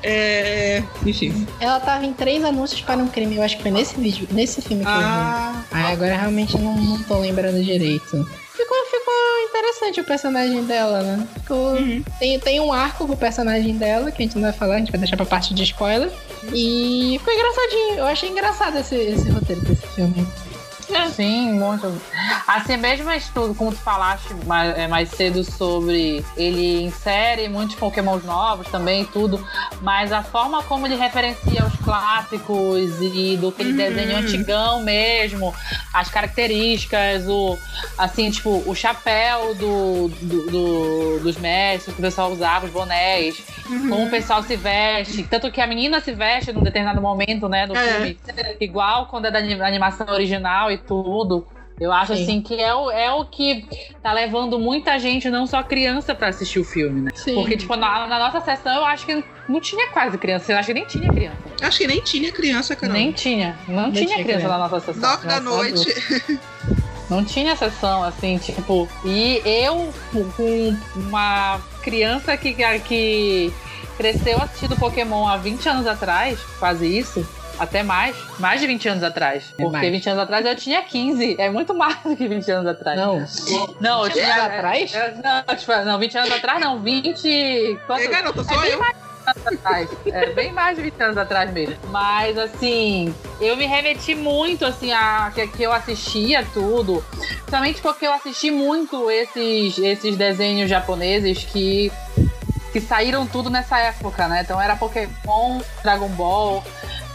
[0.04, 0.84] É.
[1.06, 1.48] Enfim.
[1.60, 4.62] Ela tava em três anúncios para um crime, eu acho que foi nesse vídeo, nesse
[4.62, 5.04] filme que eu vi.
[5.04, 5.64] Ah.
[5.72, 8.28] Ah, agora realmente não, não tô lembrando direito.
[9.66, 11.28] Interessante o personagem dela, né?
[11.50, 12.04] Uhum.
[12.20, 14.92] tem, tem um arco pro personagem dela, que a gente não vai falar, a gente
[14.92, 16.12] vai deixar pra parte de spoiler.
[16.54, 17.96] E ficou engraçadinho.
[17.98, 20.28] Eu achei engraçado esse, esse roteiro desse filme.
[21.14, 22.02] Sim, muito.
[22.48, 28.24] Assim, mesmo estudo, como tu falaste mais, é, mais cedo sobre ele insere muitos pokémons
[28.24, 29.46] novos também e tudo,
[29.82, 33.78] mas a forma como ele referencia os clássicos e do aquele Uhum.
[33.78, 35.54] desenho antigão mesmo,
[35.94, 37.58] as características, o
[37.98, 43.42] assim, tipo, o chapéu do, do- do- dos mestres que o pessoal usava, os bonés,
[43.68, 47.66] como o pessoal se veste, tanto que a menina se veste num determinado momento, né,
[47.68, 47.80] do É.
[47.94, 48.20] filme,
[48.60, 51.48] igual quando é da anim- animação original e tudo.
[51.80, 52.24] Eu acho Sim.
[52.24, 53.68] assim que é o, é o que
[54.02, 57.12] tá levando muita gente, não só criança, pra assistir o filme, né?
[57.14, 57.36] Sim.
[57.36, 60.54] Porque, tipo, na, na nossa sessão eu acho que não tinha quase criança.
[60.54, 61.38] Eu acho que nem tinha criança.
[61.62, 62.94] Acho que nem tinha criança, cara.
[62.94, 63.58] Nem tinha.
[63.68, 64.48] Não Nem tinha tinha criança criança.
[64.48, 65.10] na nossa sessão.
[65.10, 66.40] Nove da noite.
[67.08, 68.90] Não tinha exceção, assim, tipo.
[69.04, 69.94] E eu,
[70.36, 73.54] com uma criança que, que
[73.96, 77.24] cresceu assistindo Pokémon há 20 anos atrás, quase isso.
[77.58, 79.54] Até mais, mais de 20 anos atrás.
[79.58, 79.92] É porque mais.
[79.92, 81.36] 20 anos atrás eu tinha 15.
[81.40, 83.00] É muito mais do que 20 anos atrás.
[83.00, 83.26] Não.
[83.80, 84.34] Não, eu 20 tinha.
[84.34, 84.94] anos atrás?
[84.94, 87.80] é, Não, tipo, não, 20 anos atrás não, 20.
[87.88, 88.02] Quanto?
[88.02, 88.80] É, garota, sou bem eu.
[88.80, 89.90] mais anos atrás.
[90.06, 91.76] É bem mais de 20 anos atrás mesmo.
[91.90, 97.04] Mas assim, eu me remeti muito assim a que, que eu assistia tudo.
[97.12, 101.92] Principalmente porque eu assisti muito esses, esses desenhos japoneses que
[102.72, 104.42] que saíram tudo nessa época, né?
[104.42, 106.62] Então era Pokémon, Dragon Ball,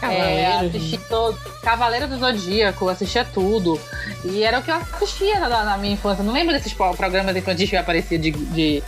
[0.03, 0.75] é, Cavaleiros.
[0.75, 1.37] assisti todo.
[1.61, 3.79] Cavaleiro do Zodíaco, assistia tudo.
[4.23, 6.23] E era o que eu assistia na, na minha infância.
[6.23, 8.83] Não lembro desses programas infantis que aparecia de, de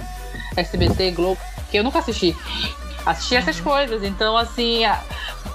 [0.55, 1.39] SBT, Globo,
[1.71, 2.35] que eu nunca assisti.
[3.05, 4.03] Assisti essas coisas.
[4.03, 5.01] Então, assim, a-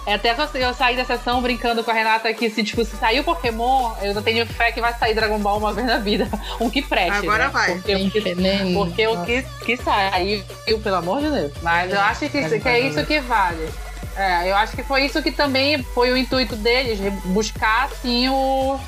[0.07, 2.97] é até que eu, saí da sessão brincando com a Renata que se, tipo, se
[2.97, 5.99] sair o Pokémon, eu não tenho fé que vai sair Dragon Ball uma vez na
[5.99, 6.27] vida.
[6.61, 7.19] Um que preste.
[7.19, 7.51] Agora né?
[7.51, 7.75] vai.
[7.75, 10.43] Porque, o que- porque o que, que saiu,
[10.83, 11.53] pelo amor de Deus.
[11.63, 13.69] Mas eu acho que, que é isso que vale.
[14.19, 18.79] É, eu acho que foi isso que também foi o intuito deles, buscar, assim, o,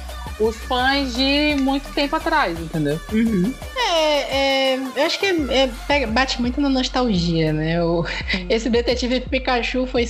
[0.41, 2.99] os fãs de muito tempo atrás, entendeu?
[3.13, 3.55] Uhum.
[3.77, 4.37] É,
[4.75, 7.83] é, eu acho que é- é- pega- bate muito na nostalgia, né?
[7.83, 8.05] O,
[8.49, 10.05] esse Detetive Pikachu foi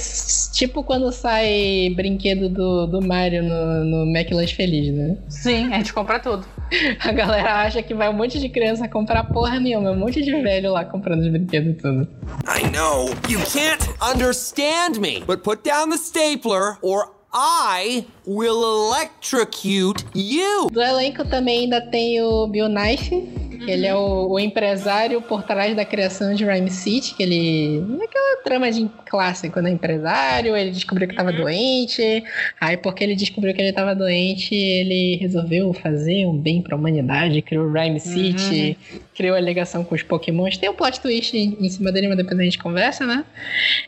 [0.53, 5.17] tipo quando sai brinquedo do, do Mario no, no McLanche Feliz, né?
[5.29, 6.47] Sim, a gente compra tudo.
[7.01, 10.31] A galera acha que vai um monte de criança comprar porra nenhuma, um monte de
[10.31, 12.09] velho lá comprando os brinquedos e tudo.
[12.47, 20.05] I know you can't understand me, but put down the stapler or I will electrocute
[20.15, 20.69] you.
[20.73, 23.17] Do elenco também ainda tem o Bill Knife,
[23.67, 27.85] ele é o, o empresário por trás da criação de Rhyme City, que ele.
[28.03, 29.71] Aquela trama de clássico, né?
[29.71, 32.25] Empresário, ele descobriu que tava doente.
[32.61, 37.43] Aí, porque ele descobriu que ele tava doente, ele resolveu fazer um bem pra humanidade,
[37.43, 38.79] criou Rhyme City,
[39.15, 40.57] criou a ligação com os Pokémons.
[40.57, 43.25] Tem um plot twist em, em cima dele, mas depois a gente conversa, né?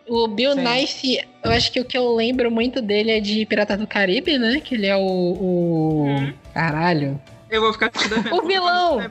[0.08, 0.64] O Bill Sim.
[0.64, 4.38] Knife, eu acho que o que eu lembro muito dele é de Piratas do Caribe,
[4.38, 4.60] né?
[4.62, 5.00] Que ele é o.
[5.00, 6.32] o...
[6.52, 7.20] Caralho.
[7.52, 8.34] Eu vou ficar te devendo.
[8.34, 9.00] O vilão!
[9.02, 9.10] É, eu.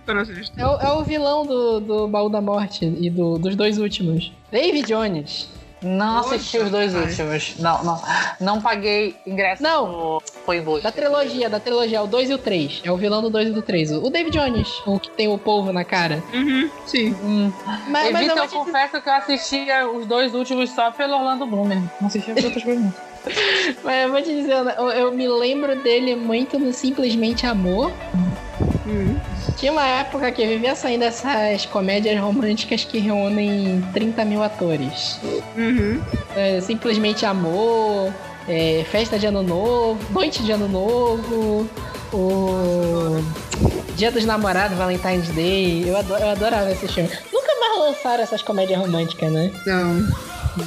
[0.58, 4.32] É o, é o vilão do, do Baú da Morte e do- dos dois últimos.
[4.52, 5.48] David Jones.
[5.84, 7.04] Não Poxa, assisti os dois pai.
[7.04, 7.56] últimos.
[7.58, 8.02] Não, não.
[8.40, 9.88] Não paguei ingresso Não.
[9.92, 10.84] no Coinboost.
[10.84, 12.82] Da trilogia, da trilogia, o 2 e o 3.
[12.84, 13.92] É o vilão do 2 e do 3.
[13.94, 16.24] O David Jones, o que tem o polvo na cara.
[16.34, 17.16] Uhum, sim.
[17.24, 17.52] Hum.
[17.66, 21.16] Mas, mas Evita, eu, eu te confesso que eu assistia os dois últimos só pelo
[21.16, 21.90] Orlando Bloom mesmo.
[22.00, 22.86] Não assistia por outras coisas.
[23.84, 27.92] mas eu vou te dizer, eu, eu me lembro dele muito no Simplesmente Amor.
[28.86, 29.16] Uhum.
[29.58, 35.20] Tinha uma época que vivia saindo essas comédias românticas que reúnem 30 mil atores.
[35.56, 36.02] Uhum.
[36.36, 38.12] É, Simplesmente Amor,
[38.48, 41.70] é, Festa de Ano Novo, Noite de Ano Novo,
[42.14, 43.24] o
[43.96, 45.88] Dia dos Namorados, Valentine's Day.
[45.88, 47.10] Eu, ado- eu adorava esse filme.
[47.32, 49.52] Nunca mais lançaram essas comédias românticas, né?
[49.66, 50.08] Não.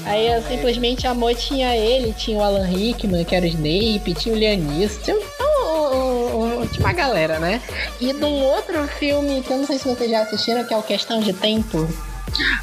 [0.07, 4.35] Aí eu simplesmente amor tinha ele, tinha o Alan Rickman, que era o Snape, tinha
[4.35, 7.61] o Lianis, tinha, um- um- um- uma galera, né?
[8.01, 10.77] E de um outro filme que eu não sei se vocês já assistiram, que é
[10.77, 11.87] o Questão de Tempo.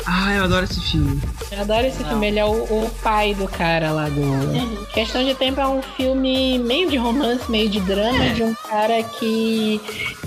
[0.06, 1.22] Ah, eu adoro esse filme.
[1.52, 2.10] Eu adoro esse Não.
[2.10, 4.86] filme, ele é o, o pai do cara lá do.
[4.94, 9.02] Questão de Tempo é um filme meio de romance, meio de drama, de um cara
[9.04, 9.80] que,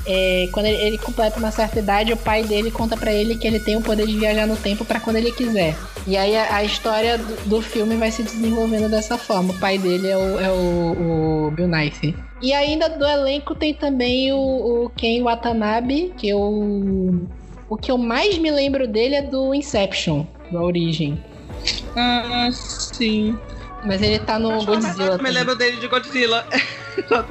[0.06, 3.46] é, quando ele, ele completa uma certa idade, o pai dele conta pra ele que
[3.46, 5.76] ele tem o poder de viajar no tempo pra quando ele quiser.
[6.06, 9.52] E aí a, a história do, do filme vai se desenvolvendo dessa forma.
[9.52, 12.14] O pai dele é o, é o, o Bill Knife.
[12.42, 14.36] E ainda do elenco tem também o,
[14.84, 17.26] o Ken Watanabe, que eu.
[17.74, 21.20] O que eu mais me lembro dele é do Inception, da origem.
[21.96, 23.36] Ah, sim.
[23.84, 25.18] Mas ele tá no Acho que eu Godzilla.
[25.18, 26.46] me lembro dele de Godzilla.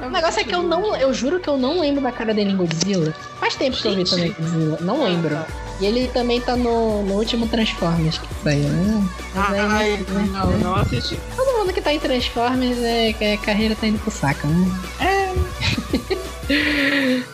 [0.06, 0.94] O negócio é que eu não.
[0.94, 3.14] Eu juro que eu não lembro da cara dele em Godzilla.
[3.40, 4.78] Faz tempo que eu vi também Godzilla.
[4.82, 5.38] Não lembro.
[5.80, 9.08] E ele também tá no, no último Transformers que saiu, né?
[9.34, 10.04] Ai, né?
[10.30, 11.18] não, não assisti.
[11.34, 14.80] Todo mundo que tá em Transformers é que a carreira tá indo pro saco, né?
[15.00, 15.13] É.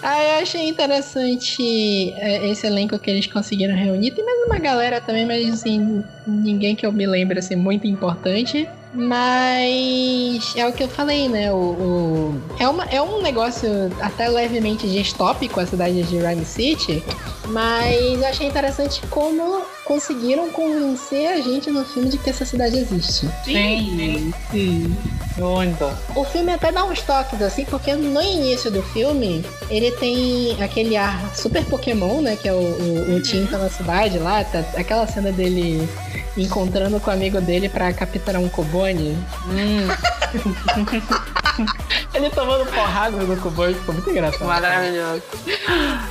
[0.03, 4.13] ah, eu achei interessante é, esse elenco que eles conseguiram reunir.
[4.13, 8.69] Tem mais uma galera também, mas assim, ninguém que eu me lembre assim, muito importante.
[8.93, 11.53] Mas é o que eu falei, né?
[11.53, 13.69] O, o- é, uma, é um negócio
[14.01, 17.03] até levemente distópico a cidade de Rhyme City,
[17.49, 22.79] mas eu achei interessante como conseguiram convencer a gente no filme de que essa cidade
[22.79, 23.29] existe.
[23.45, 24.97] Sim, Sim.
[25.37, 25.85] Muito.
[26.15, 30.97] O filme até dá uns toques, assim, porque no início do filme ele tem aquele
[30.97, 32.37] ar super Pokémon, né?
[32.37, 35.89] Que é o, o, o Tim tá na cidade lá, tá, aquela cena dele
[36.37, 39.17] encontrando com o amigo dele pra capturar um Cobone.
[39.47, 39.89] Hum,
[42.15, 44.47] Ele tomando porrada no Kuboy, ficou muito engraçado.
[44.47, 45.23] Maravilhoso.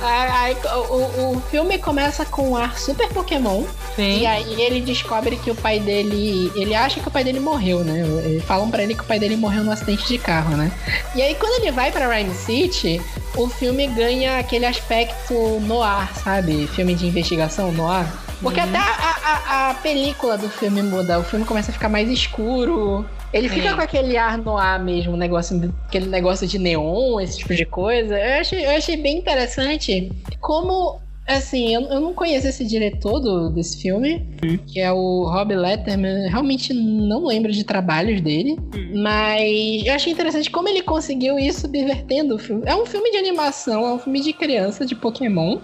[0.00, 0.56] Aí, aí,
[0.90, 3.64] o, o filme começa com um ar super Pokémon.
[3.96, 4.20] Sim.
[4.20, 6.50] E aí ele descobre que o pai dele.
[6.54, 8.00] Ele acha que o pai dele morreu, né?
[8.24, 10.70] Eles falam pra ele que o pai dele morreu num acidente de carro, né?
[11.16, 13.02] E aí quando ele vai pra Rhyme City,
[13.36, 16.66] o filme ganha aquele aspecto noir, sabe?
[16.68, 18.06] Filme de investigação noir.
[18.40, 18.82] Porque até a,
[19.24, 21.18] a- a película do filme muda.
[21.18, 23.04] O filme começa a ficar mais escuro.
[23.32, 27.64] Ele fica com aquele ar noir mesmo, negócio, aquele negócio de neon, esse tipo de
[27.66, 28.18] coisa.
[28.18, 31.00] Eu achei, eu achei bem interessante como.
[31.30, 34.26] Assim, eu, eu não conheço esse diretor do, desse filme,
[34.66, 36.28] que é o Rob Letterman.
[36.28, 38.56] Realmente não lembro de trabalhos dele,
[38.94, 42.62] mas eu achei interessante como ele conseguiu ir subvertendo o filme.
[42.66, 45.58] É um filme de animação, é um filme de criança, de Pokémon,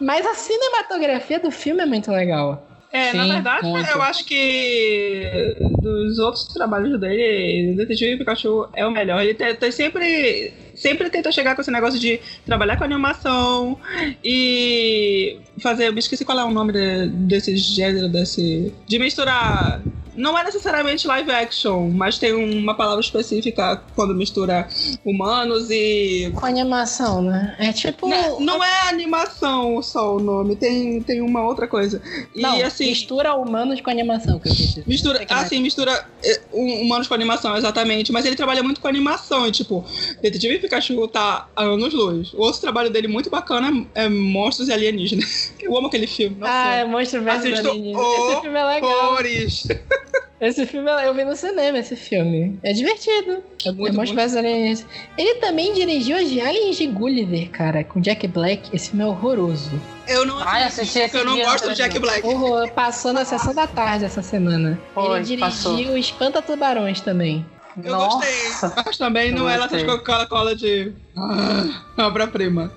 [0.00, 2.66] mas a cinematografia do filme é muito legal.
[2.92, 3.88] É, na Sim, verdade, muito.
[3.88, 9.22] eu acho que dos outros trabalhos dele, Detetive Pikachu é o melhor.
[9.22, 13.78] Ele te- te- sempre, sempre tenta chegar com esse negócio de trabalhar com animação
[14.24, 15.88] e fazer.
[15.88, 18.72] Eu me esqueci qual é o nome de- desse gênero, desse.
[18.86, 19.80] De misturar.
[20.14, 24.68] Não é necessariamente live action, mas tem uma palavra específica quando mistura
[25.04, 27.54] humanos e Com animação, né?
[27.58, 28.08] É tipo.
[28.08, 32.02] não, não é animação só o nome, tem, tem uma outra coisa.
[32.34, 32.86] E Não, assim.
[32.86, 34.84] mistura humanos com animação, que eu quis dizer.
[34.86, 35.30] Mistura, mais.
[35.46, 38.12] assim, mistura é, um- humanos com animação, exatamente.
[38.12, 39.46] Mas ele trabalha muito com animação.
[39.46, 39.84] E, tipo,
[40.20, 42.32] Detetive Pikachu tá a anos luz.
[42.34, 45.52] O outro trabalho dele muito bacana é Monstros e Alienígenas.
[45.60, 46.36] Eu amo aquele filme.
[46.36, 48.02] Nossa, Ah, é Monstro Assisto Alienígena.
[48.02, 48.90] Esse filme é legal.
[50.40, 52.58] Esse filme eu vi no cinema, esse filme.
[52.62, 53.42] É divertido.
[53.66, 53.94] É muito,
[54.38, 54.88] Alienígena.
[55.18, 58.74] Ele também dirigiu as Aliens de Gulliver, cara, com Jack Black.
[58.74, 59.70] Esse filme é horroroso.
[60.08, 61.74] Eu não Ai, assisti, esse porque eu não gosto do.
[61.74, 62.26] Jack Black.
[62.26, 62.70] Horror.
[62.70, 64.80] Passou na sessão da tarde essa semana.
[64.94, 65.96] Foi, Ele dirigiu passou.
[65.98, 67.44] Espanta Tubarões também.
[67.84, 68.16] Eu Nossa.
[68.16, 68.82] gostei.
[68.84, 69.86] Mas também não é essas gostei.
[69.86, 70.92] Coca-Cola de.
[71.16, 72.72] Ah, obra-prima.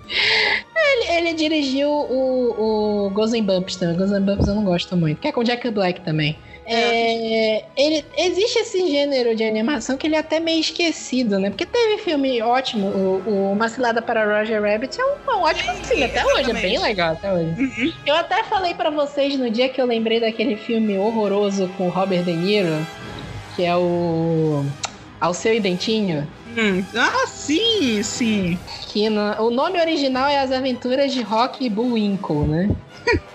[0.76, 3.96] Ele, ele dirigiu o, o and Bumps também.
[4.14, 5.20] And Bumps eu não gosto muito.
[5.20, 6.38] Que é com Jack Black também.
[6.66, 11.50] É, ele, existe esse gênero de animação que ele é até meio esquecido, né?
[11.50, 15.74] Porque teve filme ótimo, o, o Uma Cilada para Roger Rabbit é um, um ótimo
[15.86, 16.62] filme, até hoje, é exatamente.
[16.62, 17.94] bem legal até hoje.
[18.06, 21.90] Eu até falei pra vocês no dia que eu lembrei daquele filme horroroso com o
[21.90, 22.88] Robert De Niro,
[23.56, 24.64] que é o
[25.20, 26.28] Alceu e Dentinho.
[26.58, 26.84] Hum.
[26.96, 28.58] Ah, sim, sim.
[28.88, 32.70] Que no- o nome original é As Aventuras de Rock e Bullwinkle, né?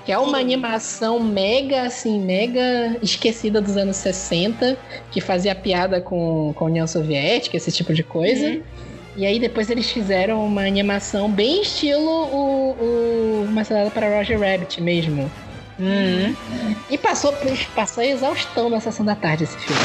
[0.04, 4.78] Que é uma animação mega, assim, mega esquecida dos anos 60,
[5.10, 8.60] que fazia piada com, com a União Soviética, esse tipo de coisa.
[9.16, 14.38] E aí depois eles fizeram uma animação bem estilo o, o Uma Cidade para Roger
[14.40, 15.30] Rabbit mesmo.
[15.78, 16.34] Uhum.
[16.90, 17.34] E passou,
[17.74, 19.82] passou a exaustão na sessão da tarde esse filme.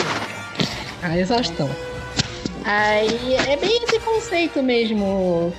[1.02, 1.70] A exaustão.
[2.64, 5.54] Aí é bem esse conceito mesmo.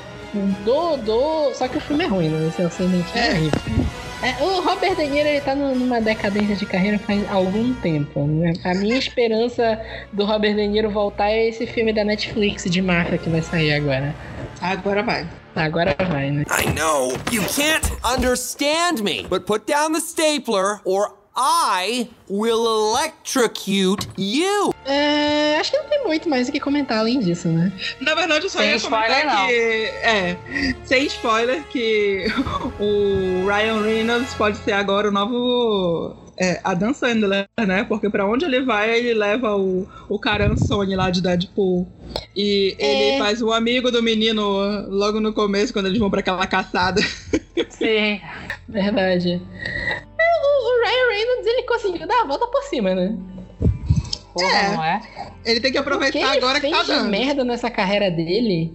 [0.64, 1.54] Do, do.
[1.54, 2.48] Só que o filme é ruim, né?
[2.48, 3.30] Esse Alcendente é, É.
[3.32, 3.83] horrível.
[4.24, 8.26] É, o Robert De Niro ele tá nu- numa decadência de carreira faz algum tempo.
[8.26, 8.54] né?
[8.64, 9.78] A minha esperança
[10.12, 13.74] do Robert De Niro voltar é esse filme da Netflix de máfia que vai sair
[13.74, 14.14] agora.
[14.62, 15.28] Agora vai.
[15.54, 16.44] Agora vai, né?
[16.58, 24.08] I know you can't understand me, but put down the stapler or I will electrocute
[24.16, 24.72] you.
[24.84, 27.72] É, acho que não tem muito mais o que comentar além disso, né?
[28.00, 29.46] Na verdade, eu só Sem ia comentar spoiler, não.
[29.46, 29.54] que.
[29.54, 30.36] É,
[30.84, 32.26] sem spoiler, que
[32.78, 36.16] o Ryan Reynolds pode ser agora o novo.
[36.38, 37.84] É, Adam Sandler, né?
[37.84, 40.18] Porque pra onde ele vai, ele leva o, o
[40.66, 41.86] Sony lá de Deadpool.
[42.34, 43.18] E ele É.
[43.18, 44.42] faz um amigo do menino
[44.88, 47.00] logo no começo, quando eles vão pra aquela caçada.
[47.70, 48.20] Sim.
[48.68, 49.40] Verdade.
[49.40, 50.02] É,
[50.46, 53.16] O, o Ryan Reynolds ele conseguiu dar a volta por cima, né?
[54.32, 54.68] Porra, É.
[54.76, 55.00] não é?
[55.44, 57.08] Ele tem que aproveitar agora que tá dando.
[57.10, 58.72] merda nessa carreira dele.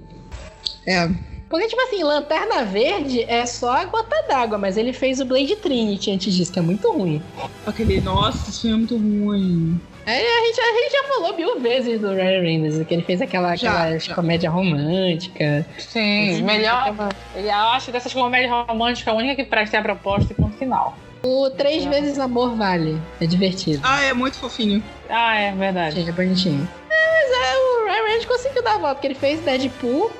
[0.87, 1.09] É.
[1.49, 5.55] Porque, tipo assim, Lanterna Verde é só a gota d'água, mas ele fez o Blade
[5.55, 7.21] Trinity antes disso, que é muito ruim.
[7.65, 9.81] Aquele, nossa, filme é muito ruim.
[10.05, 13.21] Aí a gente, a gente já falou mil vezes do Ryan Reynolds, que ele fez
[13.21, 14.15] aquela, Já, aquelas já.
[14.15, 15.65] comédia romântica.
[15.77, 16.95] Sim, melhor.
[17.35, 20.35] Ele, eu acho que dessas comédias românticas, a única que presta é a proposta e
[20.35, 20.95] ponto final.
[21.23, 22.99] O Três Vezes Amor Vale.
[23.19, 23.81] É divertido.
[23.83, 24.81] Ah, é muito fofinho.
[25.09, 25.99] Ah, é verdade.
[25.99, 26.67] Achei bonitinho.
[26.89, 30.11] É, mas é, o Ryan Reynolds conseguiu dar a volta, porque ele fez Deadpool.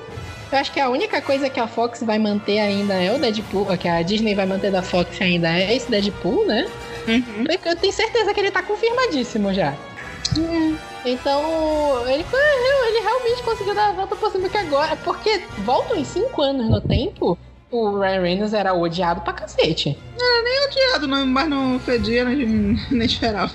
[0.52, 3.66] Eu acho que a única coisa que a Fox vai manter ainda é o Deadpool,
[3.78, 6.66] que a Disney vai manter da Fox ainda é esse Deadpool, né?
[7.06, 7.44] Uhum.
[7.64, 9.74] Eu tenho certeza que ele tá confirmadíssimo já.
[11.04, 11.42] Então,
[12.08, 12.24] ele,
[12.88, 14.96] ele realmente conseguiu dar a volta por cima que agora.
[14.96, 17.38] Porque voltam em cinco anos no tempo.
[17.70, 19.96] o Ryan Reynolds era odiado pra cacete.
[20.66, 23.52] Odiado, não- mas não fedia, nem, nem esperava.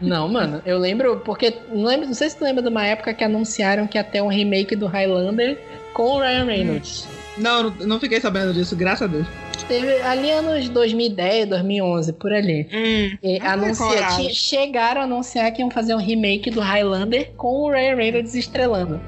[0.00, 1.54] Não, mano, eu lembro, porque.
[1.72, 4.22] Não, lembro, não sei se tu lembra de uma época que anunciaram que ia ter
[4.22, 5.58] um remake do Highlander
[5.94, 7.08] com o Ryan Reynolds.
[7.38, 9.26] Não, não, fiquei sabendo disso, graças a Deus.
[9.66, 12.68] Teve ali anos 2010, 2011, por ali.
[13.22, 17.62] E Ah, anuncia, tinha- chegaram a anunciar que iam fazer um remake do Highlander com
[17.62, 19.00] o Ryan Reynolds estrelando.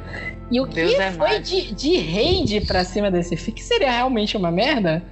[0.50, 1.48] E o que Deus é foi mais.
[1.48, 5.02] de, de rage pra cima desse filme, que seria realmente uma merda,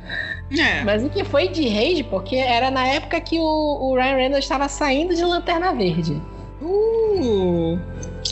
[0.50, 0.82] É.
[0.84, 4.44] mas o que foi de rage, porque era na época que o, o Ryan Reynolds
[4.44, 6.20] estava saindo de Lanterna Verde.
[6.62, 7.78] Uh.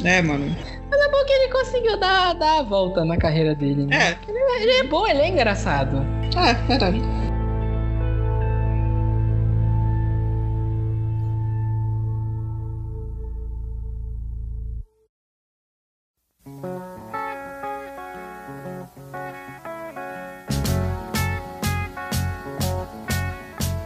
[0.04, 0.54] É, mano.
[0.94, 3.96] É bom que ele conseguiu dar, dar a volta na carreira dele, né?
[3.96, 4.18] É,
[4.62, 5.98] Ele é bom, ele é engraçado.
[6.36, 7.00] é, verdade.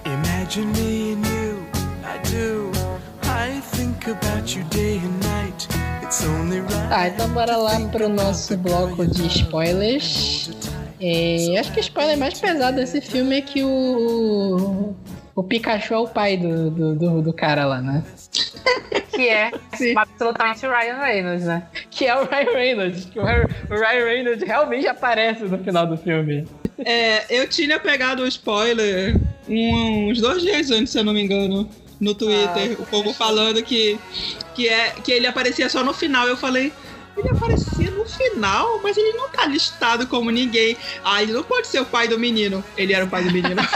[0.04, 1.66] Imagine me and you,
[2.04, 2.70] I do.
[3.24, 5.35] I think about you day and night.
[6.88, 10.50] Tá, então bora lá pro nosso bloco de spoilers.
[10.98, 14.94] É, acho que o spoiler mais pesado desse filme é que o.
[15.34, 18.02] O Pikachu é o pai do, do, do, do cara lá, né?
[19.12, 19.92] Que é Sim.
[19.94, 21.66] absolutamente o Ryan Reynolds, né?
[21.90, 23.04] Que é o Ryan Reynolds.
[23.04, 26.46] Que o Ryan o Ryan Reynolds realmente aparece no final do filme.
[26.78, 31.68] É, eu tinha pegado o spoiler uns dois dias antes, se eu não me engano,
[32.00, 32.76] no Twitter.
[32.78, 33.98] Ah, o povo falando que,
[34.54, 36.26] que, é, que ele aparecia só no final.
[36.26, 36.72] Eu falei,
[37.16, 40.76] ele aparecia no final, mas ele não tá listado como ninguém.
[41.02, 42.62] Ah, ele não pode ser o pai do menino.
[42.76, 43.62] Ele era o pai do menino.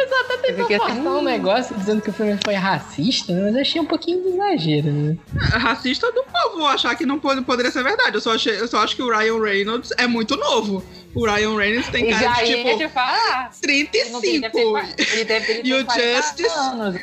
[0.00, 3.60] Pessoal até fiquei assim, forçar um negócio dizendo que o filme foi racista, mas eu
[3.60, 5.16] achei um pouquinho de exagero, né?
[5.36, 8.14] Racista do povo achar que não pode, poderia ser verdade.
[8.14, 10.82] Eu só, achei, eu só acho que o Ryan Reynolds é muito novo.
[11.12, 14.40] O Ryan Reynolds tem E cara de tipo gente fala, ele não tem- 35.
[14.40, 16.48] deve ter qua- ele deve ele E o 40 Justice?
[16.58, 16.96] anos.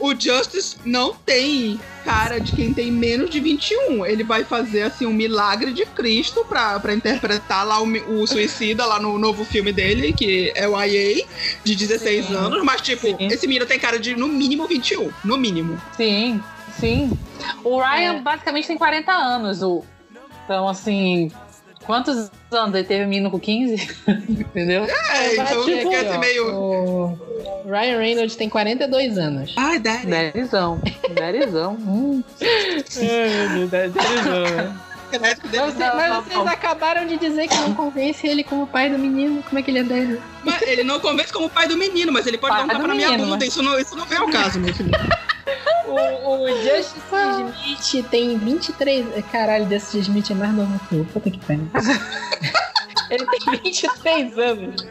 [0.00, 4.04] O Justice não tem cara de quem tem menos de 21.
[4.04, 7.86] Ele vai fazer, assim, um milagre de Cristo pra, pra interpretar lá o,
[8.20, 11.24] o Suicida, lá no novo filme dele, que é o IA,
[11.62, 12.34] de 16 Sim.
[12.34, 12.64] anos.
[12.64, 13.28] Mas, tipo, Sim.
[13.28, 15.12] esse menino tem cara de, no mínimo, 21.
[15.22, 15.80] No mínimo.
[15.96, 16.42] Sim,
[16.80, 17.12] sim.
[17.62, 18.20] O Ryan É.
[18.20, 19.62] basicamente tem 40 anos.
[19.62, 19.84] O...
[20.44, 21.30] Então, assim,
[21.84, 23.74] quantos anos ele teve menino com 15?
[24.28, 24.84] Entendeu?
[24.84, 26.46] É, então Tipo, fica assim ó, meio...
[26.54, 27.18] O
[27.68, 29.54] Ryan Reynolds tem 42 anos.
[29.56, 30.06] Ai, Daddy.
[30.06, 30.80] Derizão.
[31.14, 31.76] Derizão.
[31.86, 32.22] Hum.
[33.00, 34.08] Ai, meu Deus, dele.
[35.20, 39.42] Mas, vocês, mas vocês acabaram de dizer que não convence ele como pai do menino.
[39.42, 40.18] Como é que ele é 10?
[40.42, 42.88] Mas ele não convence como pai do menino, mas ele pode Pai dar um tapa
[42.88, 43.26] na minha bunda.
[43.36, 44.90] mas- Isso, não, isso não vem ao caso, meu filho.
[45.86, 47.00] O, o Justice
[47.90, 49.06] Smith tem 23.
[49.30, 51.04] Caralho, Justice Smith é mais novo que eu.
[51.06, 51.68] Puta que pariu.
[53.10, 54.86] Ele tem 23 anos.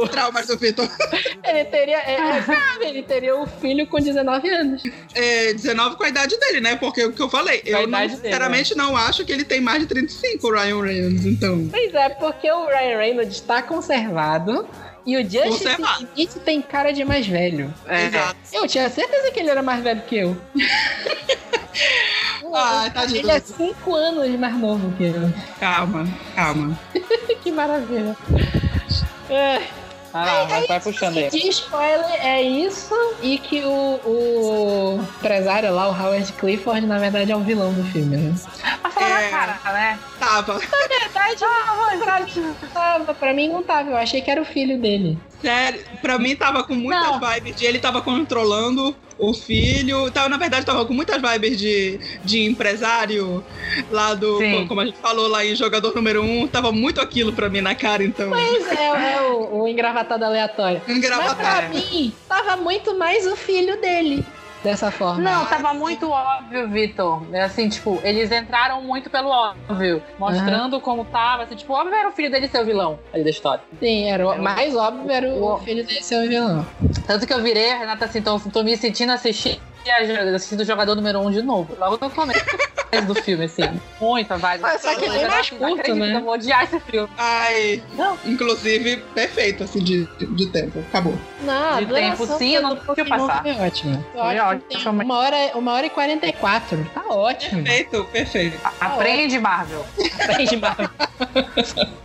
[0.00, 0.88] O- Traumas do Vitor.
[1.42, 1.98] ele teria.
[1.98, 4.80] É, é, sabe, ele teria um filho com 19 anos.
[5.12, 6.76] É, 19 com a idade dele, né?
[6.76, 9.44] Porque o que eu falei, Com eu não, idade dele, sinceramente não acho que ele
[9.44, 11.66] tem mais de 35, o Ryan Reynolds, então.
[11.68, 14.68] Pois é, porque o Ryan Reynolds está conservado.
[15.06, 16.08] E o Justice Conservado.
[16.16, 17.72] Smith tem cara de mais velho.
[17.86, 18.06] É.
[18.06, 18.36] Exato.
[18.52, 20.36] Eu tinha certeza que ele era mais velho que eu.
[22.52, 23.20] Ai, tadinho.
[23.20, 25.32] Ele é 5 anos mais novo que eu.
[25.58, 26.78] Calma, calma.
[27.42, 28.16] que maravilha.
[29.28, 29.62] É,
[30.12, 31.30] Vai lá, vai, vai puxando aí.
[31.30, 32.94] de spoiler é isso.
[33.22, 37.84] E que o, o empresário lá, o Howard Clifford, na verdade é o vilão do
[37.92, 38.34] filme, né?
[38.82, 39.30] Mas É.
[39.30, 39.98] na cara, né?
[40.18, 40.54] Tava.
[40.54, 43.14] Na verdade, não tava.
[43.14, 43.90] Pra mim não tava.
[43.90, 45.18] Eu achei que era o filho dele.
[45.40, 47.20] Sério, pra mim tava com muitas Não.
[47.20, 50.10] vibes de ele tava controlando o filho.
[50.10, 53.44] Tava, na verdade, tava com muitas vibes de, de empresário
[53.90, 54.38] lá do.
[54.38, 54.66] Sim.
[54.66, 56.40] Como a gente falou lá em jogador número 1.
[56.42, 58.30] Um, tava muito aquilo pra mim na cara, então.
[58.30, 60.80] Mas é, é o, o engravatado aleatório.
[60.86, 61.74] Mas pra Engravatado.
[61.74, 64.24] mim, tava muito mais o filho dele.
[64.62, 65.20] Dessa forma.
[65.22, 67.22] Não, tava muito óbvio, Vitor.
[67.32, 71.44] É assim, tipo, eles entraram muito pelo óbvio, mostrando como tava.
[71.44, 73.62] Assim, tipo, óbvio era o filho dele ser o vilão ali da história.
[73.78, 76.66] Sim, era o mais óbvio era o O- filho dele ser o vilão.
[77.06, 79.60] Tanto que eu virei, a Renata, assim, tô, tô me sentindo assistir
[80.34, 81.74] assistindo o jogador número 1 um de novo.
[81.78, 82.44] Logo no começo
[83.06, 83.80] do filme, assim.
[84.00, 84.64] Muita vibe.
[84.64, 86.16] Ah, só que bem mais curto, né?
[86.16, 87.08] Eu vou odiar esse filme.
[87.16, 88.18] Ai, Não.
[88.24, 90.80] inclusive, perfeito, assim, de, de tempo.
[90.88, 91.16] Acabou.
[91.42, 93.42] Não, De tempo, sim, eu não consegui passar.
[93.42, 94.04] Foi ótimo.
[94.12, 94.64] Foi ótimo.
[94.74, 95.02] ótimo.
[95.02, 96.90] Uma hora, uma hora e 44.
[96.92, 97.62] Tá ótimo.
[97.62, 98.58] Perfeito, perfeito.
[98.80, 99.86] Aprende, Marvel.
[100.20, 100.90] Aprende Marvel.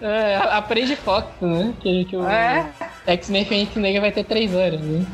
[0.00, 1.74] É, aprende Fox, né?
[1.80, 2.66] Que, que o É.
[3.06, 5.04] X-Men Fênix Negra vai ter 3 horas, né?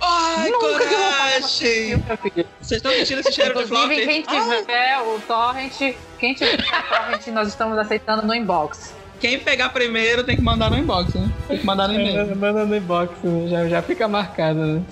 [0.00, 1.48] Ai, Nunca coragem!
[1.52, 2.46] Filho.
[2.60, 3.90] Vocês estão sentindo esse cheiro de flop?
[3.90, 8.94] Quem tiver o torrent, quem tiver o torrent, nós estamos aceitando no inbox.
[9.20, 11.28] quem pegar primeiro tem que mandar no inbox, né?
[11.46, 12.34] Tem que mandar no e-mail.
[12.36, 13.12] Manda no inbox,
[13.50, 14.82] já, já fica marcado, né?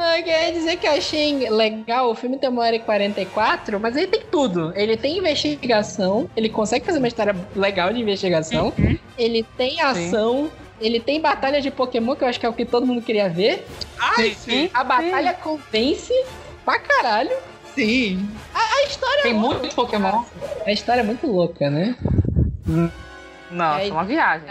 [0.00, 3.96] Ah, quer dizer que eu achei legal, o filme tem uma hora e 44, mas
[3.96, 4.72] ele tem tudo.
[4.76, 8.72] Ele tem investigação, ele consegue fazer uma história legal de investigação,
[9.18, 10.48] ele tem ação,
[10.80, 13.28] ele tem batalha de Pokémon, que eu acho que é o que todo mundo queria
[13.28, 13.66] ver.
[13.98, 14.70] Ai, sim.
[14.72, 16.14] A batalha convence
[16.64, 17.32] pra caralho.
[17.74, 18.28] Sim.
[18.54, 20.22] A história Tem é muito Pokémon.
[20.64, 21.96] A história é muito louca, né?
[23.50, 24.46] Nossa, Aí- uma viagem.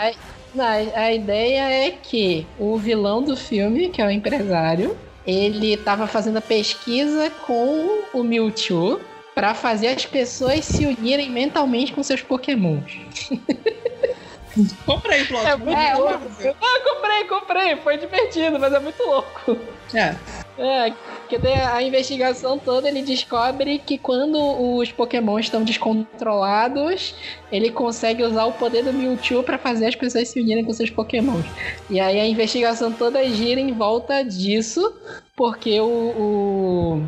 [0.53, 4.97] Não, a a ideia é que o vilão do filme, que é o empresário,
[5.27, 9.01] ele tava fazendo a pesquisa com o Mewtwo
[9.35, 12.91] pra fazer as pessoas se unirem mentalmente com seus pokémons.
[14.85, 15.45] Comprei plot.
[15.45, 16.21] É muito É, louco.
[16.59, 17.75] Ah, comprei, comprei.
[17.75, 19.55] Foi divertido, mas é muito louco.
[19.93, 20.15] É.
[20.59, 20.91] É,
[21.29, 24.37] que a investigação toda ele descobre que quando
[24.77, 27.13] os Pokémon estão descontrolados,
[27.51, 30.89] ele consegue usar o poder do Mewtwo pra fazer as pessoas se unirem com seus
[30.89, 31.45] Pokémons.
[31.89, 34.95] E aí a investigação toda gira em volta disso,
[35.35, 37.03] porque o, o,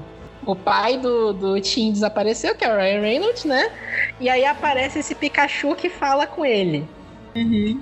[0.46, 3.72] o pai do, do Tim desapareceu, que é o Ryan Reynolds, né?
[4.20, 6.88] E aí aparece esse Pikachu que fala com ele.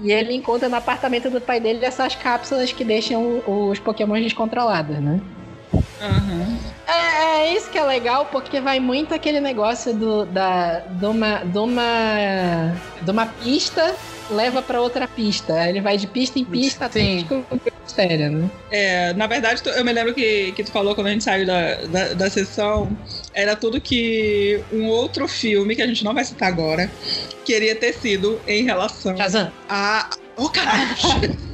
[0.03, 4.99] E ele encontra no apartamento do pai dele essas cápsulas que deixam os Pokémon descontrolados,
[4.99, 5.19] né?
[6.01, 6.57] Aham.
[6.87, 11.39] É, é isso que é legal, porque vai muito aquele negócio do, da, de, uma,
[11.43, 13.95] de, uma, de uma pista
[14.29, 15.67] leva pra outra pista.
[15.67, 18.49] Ele vai de pista em pista até descobrir o mistério, né?
[18.71, 21.45] É, na verdade, tu- eu me lembro que, que tu falou quando a gente saiu
[21.45, 22.95] da, da, da sessão,
[23.33, 26.91] era tudo que um outro filme, que a gente não vai citar agora,
[27.45, 29.51] queria ter sido em relação Shazam.
[29.69, 30.09] a.
[30.35, 30.87] Oh, caralho!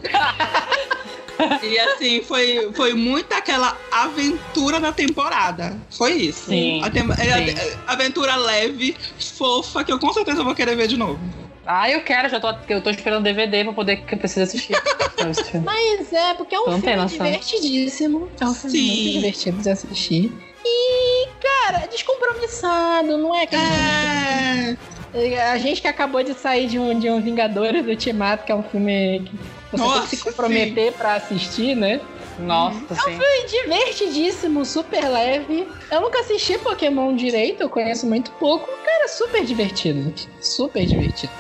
[1.64, 5.78] E assim, foi, foi muito aquela aventura da temporada.
[5.92, 6.50] Foi isso.
[6.50, 7.50] Sim, A tem- é, sim.
[7.58, 8.96] é, aventura leve,
[9.38, 11.20] fofa, que eu com certeza vou querer ver de novo.
[11.66, 14.74] Ah, eu quero, já tô, eu tô esperando DVD pra poder que eu preciso assistir.
[15.64, 18.30] Mas é, porque é um tem filme divertidíssimo.
[18.40, 18.88] É um filme Sim.
[18.88, 20.32] muito divertido de assistir.
[20.66, 23.48] E, cara, descompromissado, não é?
[25.14, 25.42] É.
[25.52, 28.56] A gente que acabou de sair de um, de um Vingadores do Ultimato, que é
[28.56, 29.40] um filme que
[29.78, 32.02] você tem que Nossa, se comprometer pra assistir, né?
[32.40, 33.18] Nossa, sim.
[33.18, 35.68] Foi divertidíssimo, super leve.
[35.92, 38.68] Eu nunca assisti Pokémon direito, eu conheço muito pouco.
[38.84, 40.14] Cara, super divertido.
[40.42, 41.32] Super divertido.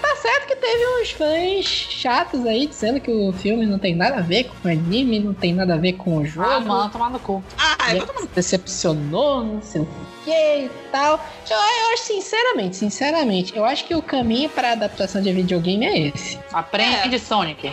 [0.00, 4.18] Tá certo que teve uns fãs chatos aí dizendo que o filme não tem nada
[4.18, 6.48] a ver com o anime, não tem nada a ver com o jogo.
[6.48, 7.42] Ah, mano, tomar no cu.
[7.58, 9.88] Ah, eu tô decepcionou, não sei o
[10.24, 11.24] que e tal.
[11.50, 16.08] Eu, eu acho, sinceramente, sinceramente, eu acho que o caminho para adaptação de videogame é
[16.08, 16.38] esse.
[16.52, 17.70] Aprende, Sonic.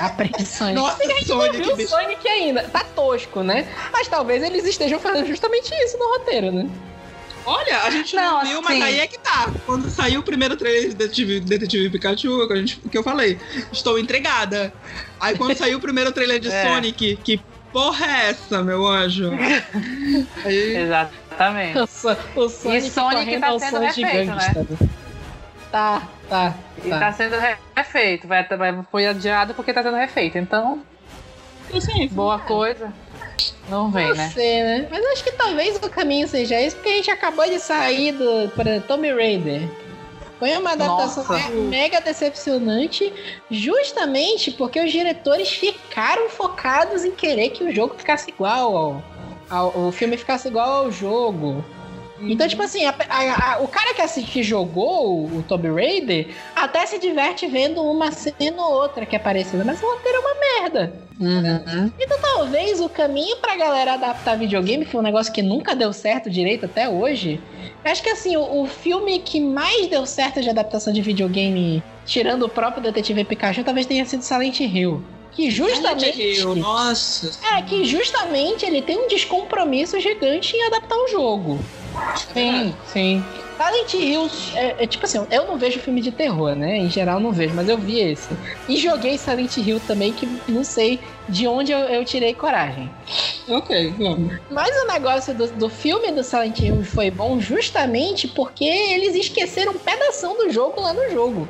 [0.00, 0.74] Aprende Sonic.
[0.74, 1.88] Nossa, não Sonic, viu o bicho.
[1.90, 2.62] Sonic ainda.
[2.64, 3.66] Tá tosco, né?
[3.92, 6.68] Mas talvez eles estejam fazendo justamente isso no roteiro, né?
[7.46, 9.50] Olha, a gente não, Não, viu, mas assim- aí é que tá.
[9.64, 13.38] Quando saiu o primeiro trailer de Detetive, Detetive Pikachu, que, a gente, que eu falei,
[13.72, 14.70] estou entregada.
[15.18, 16.62] Aí quando saiu o primeiro trailer de É.
[16.66, 17.40] Sonic, que
[17.72, 19.30] porra é essa, meu anjo?
[20.44, 20.76] Aí,
[21.38, 21.78] Exatamente.
[21.78, 24.88] O, So- o Sonic, E Sonic tá sendo refeito, gigante, né?
[25.70, 26.54] Tá, tá.
[26.84, 26.98] E tá.
[26.98, 27.36] tá sendo
[27.76, 28.26] refeito.
[28.26, 30.38] Vai, vai, foi adiado porque tá sendo refeito.
[30.38, 30.82] Então,
[31.74, 32.92] assim, boa coisa.
[33.68, 34.30] Não vem, Não né?
[34.34, 34.88] sei, né?
[34.90, 38.48] Mas acho que talvez o caminho seja esse, porque a gente acabou de sair do
[38.48, 39.68] exemplo, Tomb Raider.
[40.38, 41.48] Foi uma adaptação Nossa.
[41.50, 43.12] me- mega decepcionante,
[43.50, 49.02] justamente porque os diretores ficaram focados em querer que o jogo ficasse igual ao-
[49.50, 51.64] o filme ficasse igual ao jogo.
[52.20, 55.68] Então, tipo assim, a- a- a- o cara que, assi- que jogou o, o Tomb
[55.70, 56.26] Raider
[56.56, 60.20] até se diverte vendo uma cena ou outra que é parecida, mas o roteiro é
[60.20, 60.92] uma merda.
[61.20, 61.92] Uhum.
[61.98, 66.28] Então talvez o caminho pra galera adaptar videogame foi um negócio que nunca deu certo
[66.28, 67.40] direito até hoje.
[67.84, 71.82] Eu acho que assim, o, o filme que mais deu certo de adaptação de videogame,
[72.04, 75.02] tirando o próprio Detetive Pikachu, talvez tenha sido Silent Hill.
[75.32, 76.20] Que justamente.
[76.20, 77.30] Hill, Nossa.
[77.54, 81.58] É, que justamente ele tem um descompromisso gigante em adaptar o jogo.
[82.32, 83.24] Sim, sim.
[83.58, 86.76] Silent Hill, é, é tipo assim, eu não vejo filme de terror, né?
[86.76, 88.28] Em geral não vejo, mas eu vi esse.
[88.68, 92.88] E joguei Silent Hill também, que não sei de onde eu, eu tirei coragem.
[93.48, 94.38] Ok, vamos.
[94.48, 99.72] Mas o negócio do, do filme do Silent Hill foi bom justamente porque eles esqueceram
[99.72, 101.48] um pedação do jogo lá no jogo.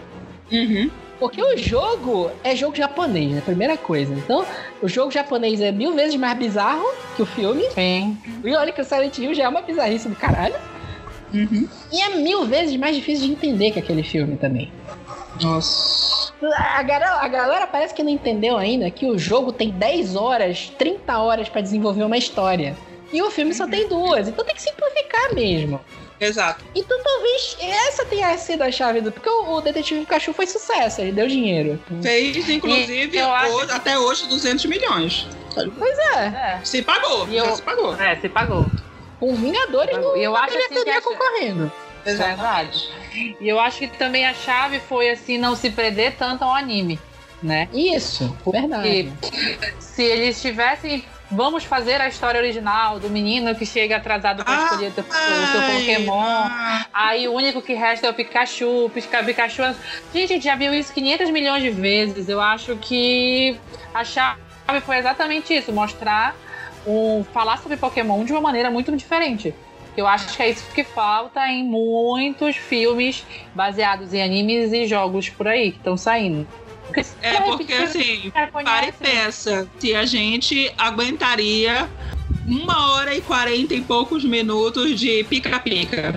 [0.50, 0.90] Uhum.
[1.18, 3.40] Porque o jogo é jogo japonês, né?
[3.40, 4.14] Primeira coisa.
[4.14, 4.46] Então,
[4.80, 7.64] o jogo japonês é mil vezes mais bizarro que o filme.
[7.70, 8.16] Sim.
[8.44, 10.54] E olha que o Silent Hill já é uma bizarrice do caralho.
[11.34, 11.68] Uhum.
[11.92, 14.72] E é mil vezes mais difícil de entender que aquele filme também.
[15.42, 16.32] Nossa.
[16.56, 20.72] A galera, a galera parece que não entendeu ainda que o jogo tem 10 horas,
[20.78, 22.76] 30 horas pra desenvolver uma história.
[23.12, 25.80] E o filme só tem duas, então tem que simplificar mesmo.
[26.20, 26.64] Exato.
[26.74, 29.12] Então talvez essa tenha sido a chave do.
[29.12, 31.80] Porque o, o Detetive Pikachu foi sucesso, ele deu dinheiro.
[32.02, 35.26] Fez, inclusive, E eu hoje- até hoje 200 milhões.
[35.54, 37.94] Pois é, É, Se pagou, E já eu- se pagou.
[38.00, 38.66] é, se pagou.
[39.20, 41.72] com Vingadores E não eu acho assim que teria essa- concorrendo.
[42.04, 42.88] Verdade.
[43.40, 46.98] E eu acho que também a chave foi assim não se prender tanto ao anime,
[47.42, 47.68] né?
[47.72, 49.12] Isso, verdade.
[49.20, 54.64] Que se eles tivessem vamos fazer a história original do menino que chega atrasado Ah,
[54.64, 56.48] escolher o seu Pokémon.
[56.92, 58.90] Aí o único que resta é o Pikachu.
[58.92, 59.62] Pikachu.
[59.62, 59.74] é-
[60.12, 62.28] Gente, a gente já viu isso 500 milhões de vezes.
[62.28, 63.56] Eu acho que
[63.94, 64.38] a chave
[64.84, 66.34] foi exatamente isso: mostrar,
[66.86, 69.54] um, falar sobre Pokémon de uma maneira muito diferente.
[69.96, 75.28] Eu acho que é isso que falta em muitos filmes baseados em animes e jogos
[75.28, 76.46] por aí que estão saindo.
[77.22, 78.30] É porque assim,
[78.64, 81.88] para e pensa, se a gente aguentaria
[82.46, 86.14] uma hora e quarenta e poucos minutos de pica-pica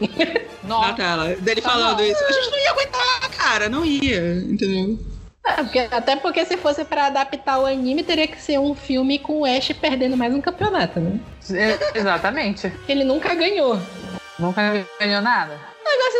[0.62, 1.28] na Nossa, tela.
[1.36, 2.02] Dele Tá falando bom.
[2.04, 2.24] isso.
[2.24, 4.98] A gente não ia aguentar, cara, não ia, entendeu?
[5.44, 9.18] É, porque- até porque se fosse pra adaptar o anime, teria que ser um filme
[9.18, 11.18] com o Ash perdendo mais um campeonato, né?
[11.52, 12.72] é- exatamente.
[12.88, 13.76] Ele nunca ganhou.
[14.38, 15.58] Nunca ganhou nada.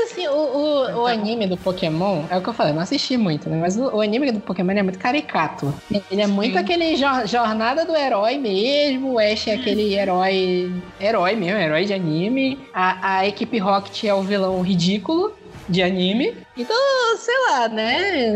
[0.03, 3.17] Mas assim, o, o, o anime do Pokémon, é o que eu falei, não assisti
[3.17, 3.57] muito, né?
[3.61, 5.73] Mas o, o anime do Pokémon é muito caricato.
[6.11, 6.59] Ele é muito Sim.
[6.59, 9.13] aquele jor- jornada do herói mesmo.
[9.13, 10.73] O Ash é aquele herói.
[11.01, 12.59] Herói mesmo, herói de anime.
[12.75, 15.37] A, a equipe Rocket é o vilão ridículo
[15.69, 16.37] de anime.
[16.57, 16.77] Então,
[17.17, 18.33] sei lá, né?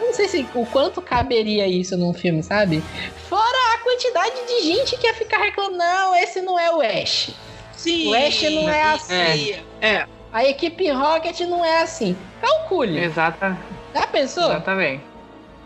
[0.00, 2.82] Não sei se o quanto caberia isso num filme, sabe?
[3.28, 7.30] Fora a quantidade de gente que ia ficar reclamando, não, esse não é o Ash.
[7.76, 8.08] Sim.
[8.08, 9.54] O Ash não é assim.
[9.80, 10.06] É.
[10.34, 12.16] A equipe Rocket não é assim.
[12.40, 12.98] Calcule.
[12.98, 13.56] Exata,
[13.94, 14.50] Já pensou?
[14.50, 15.00] exatamente.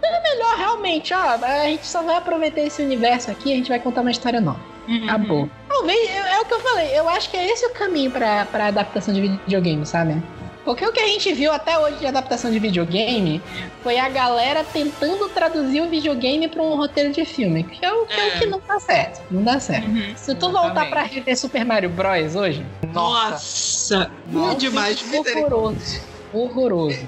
[0.03, 4.03] Melhor realmente, ó, a gente só vai aproveitar esse universo aqui, a gente vai contar
[4.03, 4.61] uma história nova.
[4.87, 5.05] Uhum.
[5.05, 5.51] Acabou.
[5.69, 8.45] Talvez, é, é o que eu falei, eu acho que é esse o caminho pra,
[8.45, 10.23] pra adaptação de videogame, sabe?
[10.69, 13.41] Porque o que a gente viu até hoje de adaptação de videogame
[13.83, 18.05] foi a galera tentando traduzir o videogame pra um roteiro de filme, que é o
[18.05, 18.31] que, é o É.
[18.39, 19.23] que não dá certo.
[19.31, 19.89] Não dá certo.
[19.89, 20.13] Uhum.
[20.15, 22.37] Se tu voltar pra rever Super Mario Bros.
[22.37, 25.03] hoje, Nossa, Nossa, é demais.
[25.11, 26.01] Horroroso.
[26.35, 26.99] Horroroso.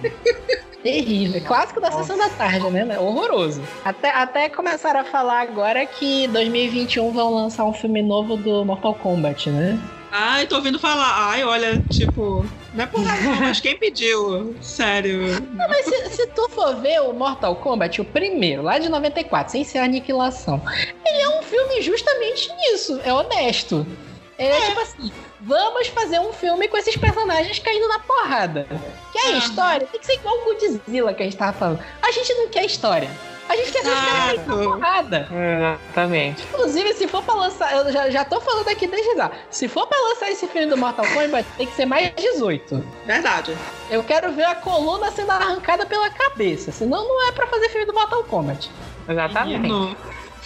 [0.82, 1.42] Terrível.
[1.42, 2.98] Clássico da sessão da tarde, né?
[2.98, 3.60] Horroroso.
[3.84, 8.94] Até, até começaram a falar agora que 2021 vão lançar um filme novo do Mortal
[8.94, 9.78] Kombat, né?
[10.10, 11.28] Ai, tô ouvindo falar.
[11.30, 14.54] Ai, olha, tipo, não é por nada, não, mas quem pediu?
[14.60, 15.20] Sério.
[15.54, 19.64] Mas se, se tu for ver o Mortal Kombat, o primeiro, lá de 94, sem
[19.64, 20.62] ser a aniquilação,
[21.04, 23.00] ele é um filme justamente nisso.
[23.04, 23.86] É honesto.
[24.38, 25.12] Ele é, tipo assim.
[25.42, 28.66] Vamos fazer um filme com esses personagens caindo na porrada.
[29.12, 29.38] Quer Aham.
[29.38, 29.86] história?
[29.86, 31.80] Tem que ser igual o Godzilla que a gente tava falando.
[32.02, 33.10] A gente não quer história.
[33.50, 35.28] A gente quer ver os caras porrada.
[35.28, 36.44] Exatamente.
[36.44, 39.28] Inclusive, se for pra lançar, eu já, já tô falando aqui desde já.
[39.50, 42.86] Se for pra lançar esse filme do Mortal Kombat, tem que ser mais 18.
[43.04, 43.58] Verdade.
[43.90, 46.70] Eu quero ver a coluna sendo arrancada pela cabeça.
[46.70, 48.70] Senão não é pra fazer filme do Mortal Kombat.
[49.08, 49.58] Exatamente.
[49.58, 49.96] Menino.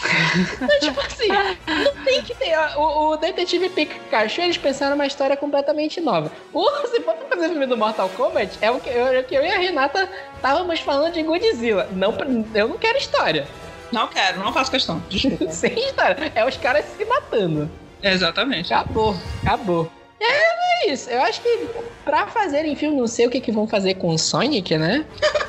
[0.60, 2.56] Então, tipo assim, não tem que ter.
[2.76, 6.30] O, o Detetive Pikachu, eles pensaram uma história completamente nova.
[6.52, 9.34] O, se for fazer filme do Mortal Kombat, é o que eu, é o que
[9.34, 11.88] eu e a Renata estávamos falando de Godzilla.
[11.92, 12.14] Não,
[12.54, 13.46] eu não quero história.
[13.92, 15.02] Não quero, não faço questão.
[15.08, 15.50] Desculpa.
[15.52, 16.32] Sem história.
[16.34, 17.70] É os caras se matando.
[18.02, 18.72] Exatamente.
[18.74, 19.90] Acabou, acabou.
[20.24, 21.10] É, é isso.
[21.10, 21.68] Eu acho que
[22.04, 25.04] pra fazerem filme, não sei o que, que vão fazer com o Sonic, né?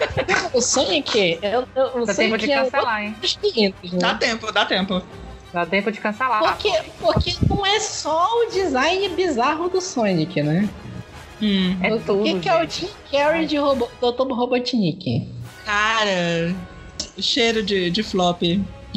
[0.53, 3.09] o Sonic, eu, eu, o Dá tempo de Sonic é cancelar, hein?
[3.13, 3.99] outros 500, né?
[3.99, 5.01] Dá tempo, dá tempo.
[5.53, 6.39] Dá tempo de cancelar.
[6.39, 10.67] Porque, porque não é só o design bizarro do Sonic, né?
[11.41, 11.77] Hum.
[11.81, 12.69] É o tudo, que, que é o.
[12.69, 14.31] Jim Carrey de Robo, Dr.
[14.31, 15.27] Robotnik?
[15.65, 16.55] Cara,
[17.17, 18.41] cheiro de, de flop.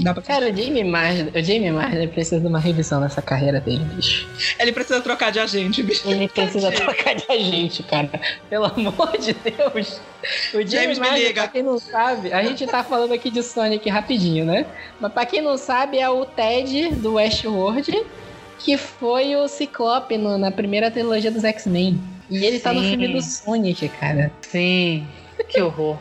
[0.03, 0.23] Dá pra...
[0.23, 4.29] Cara, o Jamie Marsden, o Jamie Marsden precisa de uma revisão nessa carreira dele, bicho.
[4.59, 6.09] Ele precisa trocar de agente, bicho.
[6.11, 8.11] Ele precisa trocar de agente, cara.
[8.49, 10.01] Pelo amor de Deus.
[10.55, 11.43] O James, James, liga.
[11.43, 14.67] pra quem não sabe, a gente tá falando aqui de Sonic rapidinho, né?
[15.01, 18.05] Mas pra quem não sabe, é o Ted do Westworld,
[18.59, 22.01] que foi o Ciclope no- na primeira trilogia dos X-Men.
[22.31, 22.91] E ele tá no Sim.
[22.91, 24.31] filme do Sonic, cara.
[24.43, 25.07] Sim.
[25.49, 25.97] Que horror.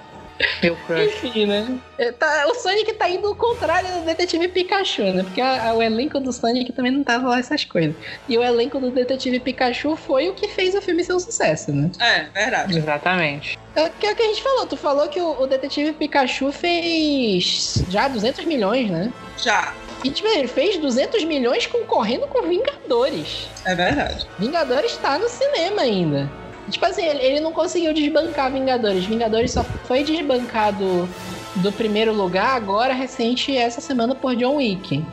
[0.61, 1.23] Meu crush.
[1.23, 1.79] Enfim, né?
[1.97, 5.23] É, tá- o Sonic tá indo ao contrário do Detetive Pikachu, né?
[5.23, 7.95] Porque a- a- o elenco do Sonic também não tava lá essas coisas.
[8.29, 11.71] E o elenco do Detetive Pikachu foi o que fez o filme ser um sucesso,
[11.71, 11.89] né?
[11.99, 12.77] É, verdade.
[12.77, 13.57] Exatamente.
[13.75, 14.65] É que é o que a gente falou.
[14.65, 19.11] Tu falou que o, o Detetive Pikachu fez já 200 milhões, né?
[19.37, 19.73] Já.
[20.03, 23.47] E tipo, ele fez 200 milhões concorrendo com Vingadores.
[23.65, 24.27] É verdade.
[24.37, 26.29] Vingadores tá no cinema ainda.
[26.69, 29.05] Tipo assim, ele, ele não conseguiu desbancar Vingadores.
[29.05, 31.07] Vingadores só foi desbancado
[31.55, 35.03] do primeiro lugar agora, recente, essa semana por John Wick.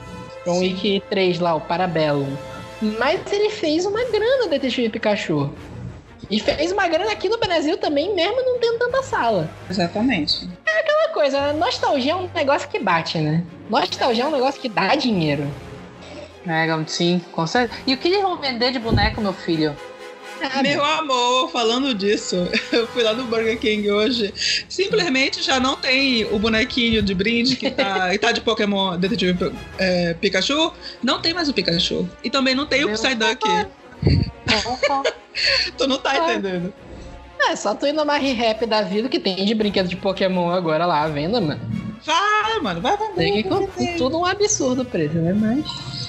[0.45, 0.61] John Sim.
[0.61, 2.37] Wick 3 lá, o Parabellum.
[2.99, 5.51] Mas ele fez uma grana, Detetive Pikachu.
[6.31, 9.49] E fez uma grana aqui no Brasil também, mesmo não tendo tanta sala.
[9.71, 10.49] Exatamente.
[10.67, 11.53] Aquela coisa, né?
[11.53, 13.45] nostalgia é um negócio que bate, né?
[13.71, 15.47] Nostalgia é um negócio que dá dinheiro.
[16.47, 17.81] É, sim, com certeza.
[17.87, 19.75] E o que eles vão vender de boneco, meu filho?
[20.53, 22.37] Ah, Meu amor, falando disso,
[22.71, 24.33] eu fui lá no Burger King hoje.
[24.69, 29.53] Simplesmente já não tem o bonequinho de brinde que tá, que tá de Pokémon Detetive
[29.79, 30.73] é, Pikachu.
[31.03, 32.09] Não tem mais o Pikachu.
[32.23, 33.41] E também não tem o Meu Psyduck.
[35.79, 36.73] tu não tá entendendo.
[37.49, 40.87] É, só tu ir numa re-rap da vida que tem de brinquedo de Pokémon agora
[40.87, 41.61] lá à venda, mano.
[42.05, 43.13] Vai, mano, vai, vai.
[43.13, 45.33] Tem que tudo um absurdo o preço, né?
[45.33, 45.65] Mas.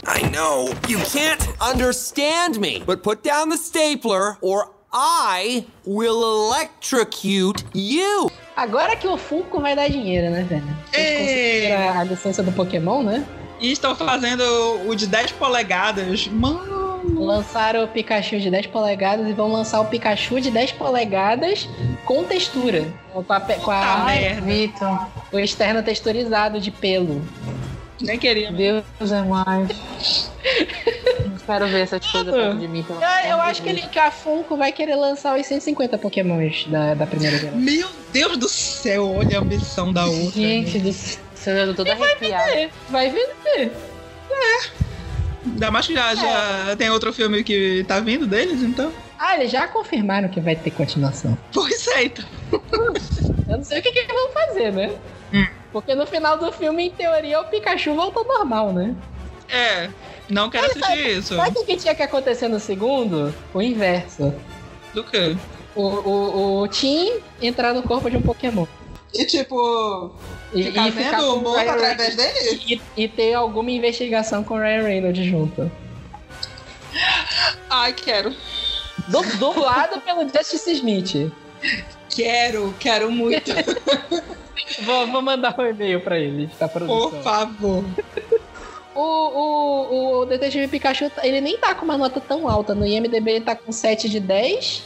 [0.08, 7.64] I know you can't understand me, but put down the stapler or I will electrocute
[7.74, 8.30] you.
[8.56, 10.64] Agora que o Funko vai dar dinheiro, né, velho?
[10.94, 11.72] Ei.
[11.74, 13.26] A licença do Pokémon, né?
[13.60, 14.44] E estão fazendo
[14.88, 16.28] o de 10 polegadas.
[16.28, 16.86] Mano.
[17.18, 21.68] Lançaram o Pikachu de 10 polegadas e vão lançar o Pikachu de 10 polegadas
[22.06, 22.86] com textura.
[23.14, 24.42] Com, a, com a- Puta merda.
[24.42, 27.22] Vitor, o externo texturizado de pelo.
[28.02, 28.52] Nem queria.
[28.52, 30.32] Deus é mais.
[31.26, 32.84] Não quero ver essas coisas perto de mim.
[32.84, 36.94] pelo Eu, acho que, ele, que a Funko vai querer lançar os 150 Pokémons da,
[36.94, 37.60] da primeira geração.
[37.60, 40.32] Meu Deus do céu, olha a ambição da outra.
[40.32, 42.52] Gente do céu, eu tô toda arrepiada.
[42.52, 43.72] É, vai vender.
[45.46, 48.92] Ainda mais que já, já tem outro filme que tá vindo deles, então.
[49.18, 51.38] Ah, eles já confirmaram que vai ter continuação.
[51.54, 52.26] Pois é, então.
[53.48, 54.92] Eu não sei o que, que eles vão fazer, né?
[55.76, 58.96] Porque no final do filme, em teoria, o Pikachu voltou ao normal, né?
[59.50, 59.90] É,
[60.30, 61.36] não quero Mas assistir isso.
[61.36, 63.36] Sabe o que tinha que acontecer no segundo?
[63.54, 64.34] O inverso.
[64.94, 65.36] Do quê?
[65.76, 68.66] O, o, o Tim entrar no corpo de um Pokémon.
[69.14, 70.16] E tipo,
[70.54, 72.62] E, ficar e vendo o Ryan através dele?
[72.66, 75.70] E, e ter alguma investigação com o Ryan Reynolds junto.
[77.70, 78.34] Ai, quero.
[79.10, 81.30] Du- Dublado pelo Justice Smith.
[82.10, 83.52] Quero, quero muito.
[84.82, 87.22] Vou, vou mandar um e-mail pra ele, tá Por produção.
[87.22, 87.84] favor.
[88.96, 92.74] O, o, o Detetive Pikachu, ele nem tá com uma nota tão alta.
[92.74, 94.84] No IMDB ele tá com 7 de 10.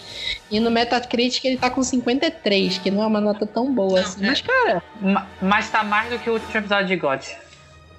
[0.52, 4.26] E no Metacritic ele tá com 53, que não é uma nota tão boa assim.
[4.26, 4.82] Mas, cara.
[5.00, 7.22] Ma- Mas tá mais do que o último episódio de God.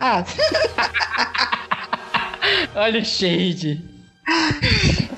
[0.01, 0.25] Ah.
[2.75, 3.83] Olha o shade.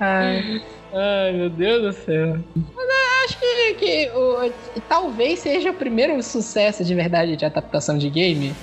[0.00, 0.62] Ai,
[0.92, 2.38] Ai, meu Deus do céu.
[2.74, 4.52] Mas eu acho que, que o,
[4.88, 8.54] talvez seja o primeiro sucesso de verdade de adaptação de game.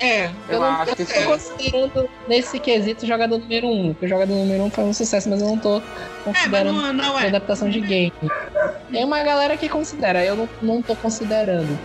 [0.00, 1.24] É, Eu, Eu não acho que sim.
[1.24, 3.70] considerando nesse quesito o jogador número 1.
[3.70, 5.82] Um, porque o jogador número 1 um foi um sucesso, mas eu não tô é,
[6.24, 7.28] considerando não, não de é.
[7.28, 8.12] adaptação de game.
[8.92, 11.76] Tem uma galera que considera, eu não, não tô considerando.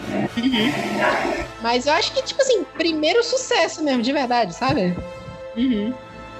[1.62, 4.96] Mas eu acho que, tipo assim, primeiro sucesso mesmo, de verdade, sabe?
[5.56, 5.94] Uhum.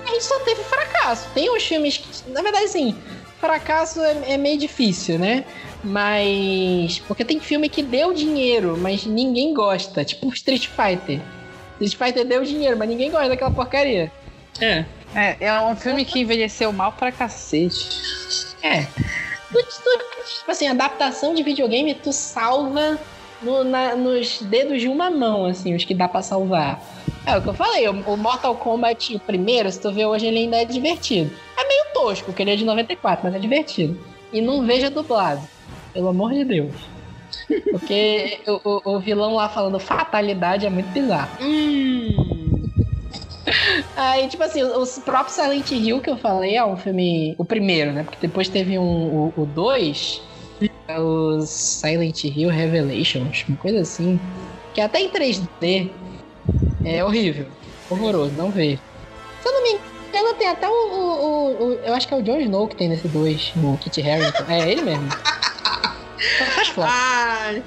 [0.06, 1.28] A gente só teve fracasso.
[1.34, 2.96] Tem uns filmes que, na verdade, assim,
[3.44, 5.44] fracasso é, é meio difícil, né?
[5.84, 7.00] Mas.
[7.00, 10.06] Porque tem filme que deu dinheiro, mas ninguém gosta.
[10.06, 11.20] Tipo Street Fighter.
[11.82, 14.10] Street Fighter deu dinheiro, mas ninguém gosta daquela porcaria.
[14.62, 14.86] É.
[15.14, 17.90] É, é um filme que envelheceu mal pra cacete.
[18.62, 18.84] É.
[19.52, 22.98] Tu, tu- tipo assim, adaptação de videogame, tu salva
[23.44, 26.82] no- na- nos dedos de uma mão, assim, os que dá pra salvar.
[27.26, 30.40] É o que eu falei, o, Mortal Kombat o primeiro, se tu vê hoje, ele
[30.40, 31.32] ainda é divertido.
[31.58, 33.98] É meio tosco, porque ele é de 94, mas é divertido.
[34.32, 35.42] E não veja dublado,
[35.94, 36.74] pelo amor de Deus.
[37.72, 41.30] Porque o, o- o vilão lá falando fatalidade é muito bizarro.
[41.42, 42.64] Hum.
[43.96, 47.36] Aí, tipo assim, os próprios Silent Hill que eu falei é um filme.
[47.38, 48.04] O primeiro, né?
[48.04, 50.22] Porque depois teve um, o 2,
[51.00, 54.20] os Silent Hill Revelations, uma coisa assim.
[54.74, 55.90] Que até em 3D
[56.84, 57.46] é horrível.
[57.90, 58.78] Horroroso, não vê.
[59.42, 59.80] Se eu não me
[60.10, 62.76] engano, tem até o, o- o- o- Eu acho que é o Jon Snow que
[62.76, 64.46] tem nesse 2, o Kit Harington.
[64.50, 65.10] É ele mesmo.
[66.38, 66.88] Só faz flop.
[66.90, 67.64] Ai.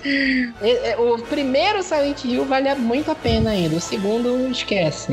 [0.63, 3.77] É- é, O primeiro Silent Hill vale muito a pena ainda.
[3.77, 5.13] O segundo, esquece.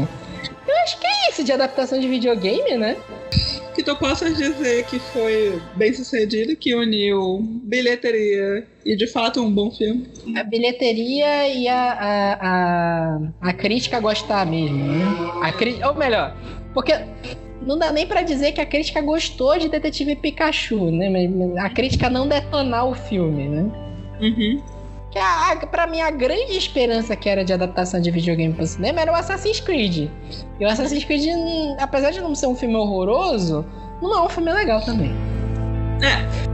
[0.67, 2.97] Eu acho que é isso de adaptação de videogame, né?
[3.74, 9.51] Que tu possas dizer que foi bem sucedido, que uniu bilheteria e de fato um
[9.51, 10.07] bom filme.
[10.36, 15.03] A bilheteria e a, a, a, a crítica gostar mesmo, né?
[15.41, 15.80] A cri...
[15.84, 16.38] Ou melhor,
[16.74, 16.93] porque
[17.65, 21.07] não dá nem pra dizer que a crítica gostou de Detetive Pikachu, né?
[21.59, 23.71] A crítica não detonar o filme, né?
[24.21, 24.61] Uhum.
[25.14, 28.99] Que a, pra mim, a grande esperança que era de adaptação de videogame pro cinema
[28.99, 30.09] era o Assassin's Creed.
[30.59, 33.64] E o Assassin's Creed, hum, apesar de não ser um filme horroroso,
[34.01, 35.11] não é um filme legal também.
[36.01, 36.53] É.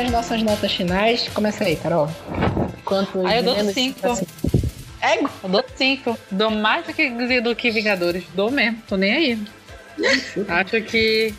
[0.00, 1.28] as nossas notas finais.
[1.28, 2.08] Começa aí, Carol.
[2.84, 4.06] Quanto Aí eu dou cinco.
[4.08, 4.26] assim.
[5.00, 6.18] É, Eu dou cinco.
[6.30, 8.24] Dou mais do que, do que Vingadores.
[8.34, 8.82] Dou mesmo.
[8.88, 9.44] Tô nem aí.
[10.48, 11.34] Acho que.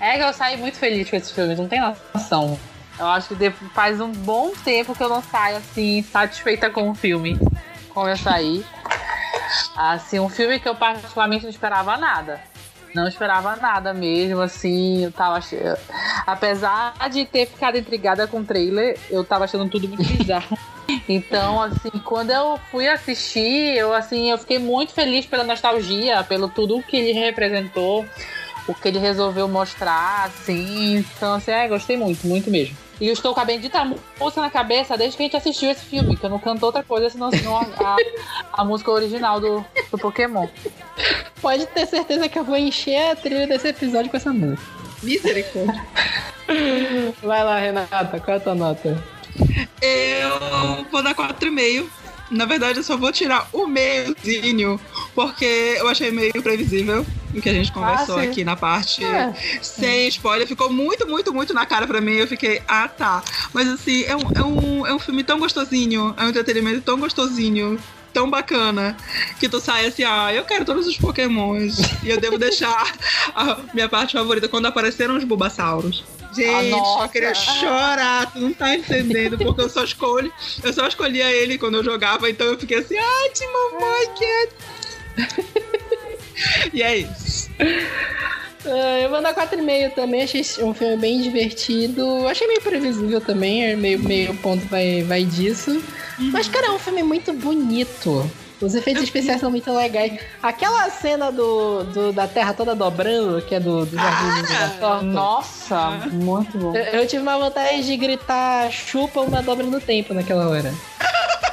[0.00, 1.80] É que eu saí muito feliz com esses filmes, não tem
[2.14, 2.58] noção.
[2.98, 6.94] Eu acho que faz um bom tempo que eu não saio assim, satisfeita com o
[6.94, 7.38] filme.
[7.90, 8.64] Como eu saí.
[9.76, 12.40] Assim, um filme que eu particularmente não esperava nada.
[12.96, 15.78] Não esperava nada mesmo, assim, eu tava achando.
[16.26, 20.56] Apesar de ter ficado intrigada com o trailer, eu tava achando tudo muito bizarro.
[21.08, 26.48] Então, assim, quando eu fui assistir, eu assim, eu fiquei muito feliz pela nostalgia, pelo
[26.48, 28.06] tudo que ele representou,
[28.68, 30.98] o que ele resolveu mostrar, assim.
[30.98, 32.76] Então, assim, é, gostei muito, muito mesmo.
[33.00, 33.84] E eu estou com a bendita
[34.18, 36.82] música na cabeça desde que a gente assistiu esse filme, que eu não canto outra
[36.82, 37.96] coisa senão, senão a, a,
[38.54, 40.48] a música original do, do Pokémon.
[41.42, 44.62] pode ter certeza que eu vou encher a trilha desse episódio com essa música.
[45.02, 45.86] Misericórdia.
[47.22, 49.02] Vai lá, Renata, qual é a tua nota?
[49.82, 51.86] Eu vou dar 4,5.
[52.30, 54.80] Na verdade, eu só vou tirar o meiozinho,
[55.14, 58.26] porque eu achei meio previsível o que a gente conversou sim.
[58.26, 59.32] aqui na parte É.
[59.62, 60.46] sem spoiler.
[60.46, 62.14] Ficou muito, muito, muito na cara pra mim.
[62.14, 63.22] Eu fiquei, ah, tá.
[63.52, 66.98] Mas assim, é um, é um, é um filme tão gostosinho, é um entretenimento tão
[66.98, 67.78] gostosinho.
[68.12, 68.96] Tão bacana
[69.38, 71.76] que tu sai assim, ah, eu quero todos os pokémons.
[72.02, 72.94] e eu devo deixar
[73.34, 76.02] a minha parte favorita quando apareceram os Bulbasauros.
[76.36, 77.04] Gente, nossa.
[77.04, 80.32] eu queria chorar, tu não tá entendendo, porque eu só escolho,
[80.62, 84.48] eu só escolhia ele quando eu jogava, então eu fiquei assim, ai, de mamãe, que
[86.72, 87.50] E é isso.
[88.66, 92.26] Ah, eu vou dar 4,5 também, achei um filme bem divertido.
[92.26, 95.82] Achei meio previsível também, é meio, meio ponto vai, vai disso.
[96.18, 98.28] Mas, cara, é um filme muito bonito.
[98.60, 100.18] Os efeitos especiais são muito legais.
[100.42, 105.02] Aquela cena do, do- da Terra toda dobrando, que é do, do Jardim do Mirassol.
[105.02, 106.74] Nossa, muito bom.
[106.74, 110.72] Eu, eu tive uma vontade de gritar chupa uma dobra no tempo naquela hora.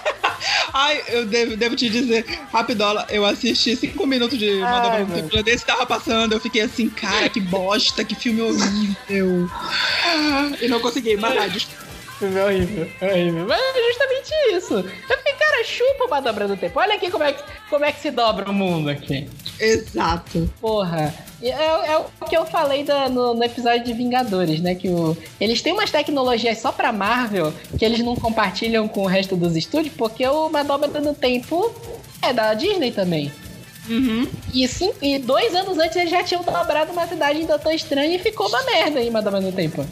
[0.76, 4.99] Ai, eu devo, devo te dizer, rapidola, eu assisti cinco minutos de uma Ai, dobra
[5.06, 9.47] no tempo já desse tava passando, eu fiquei assim, cara, que bosta, que filme horrível.
[10.62, 11.82] E não consegui, mas desculpa.
[12.24, 13.45] Filme horrível, horrível.
[13.47, 14.74] Mas é justamente isso.
[14.76, 16.80] Eu fiquei, cara, chupa uma dobra no tempo.
[16.80, 19.28] Olha aqui como é que, como é que se dobra o mundo aqui.
[19.59, 20.49] Exato.
[20.61, 21.13] Porra.
[21.41, 24.76] É, é o que eu falei da- no, no episódio de Vingadores, né?
[24.76, 29.07] Que o, eles têm umas tecnologias só pra Marvel que eles não compartilham com o
[29.07, 31.74] resto dos estúdios, porque o Uma Dobra no Tempo
[32.21, 33.32] é da Disney também.
[33.89, 34.26] Uhum.
[34.53, 38.13] E, sim, e dois anos antes eles já tinham dobrado uma cidade em Doutor Estranho
[38.13, 39.86] e ficou uma merda Uma Dobra no Tempo.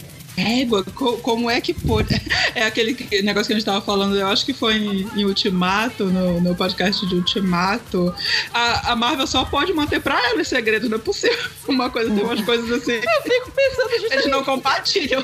[0.61, 2.09] Égua, co- como é que pôde?
[2.53, 5.23] É aquele que- negócio que a gente tava falando, eu acho que foi em, em
[5.25, 8.13] Ultimato, no, no podcast de Ultimato.
[8.53, 11.37] A, a Marvel só pode manter pra ela esse segredo, não é possível.
[11.67, 12.91] Uma coisa, tem umas coisas assim.
[12.95, 15.23] Eu fico pensando justamente Eles não compartilham.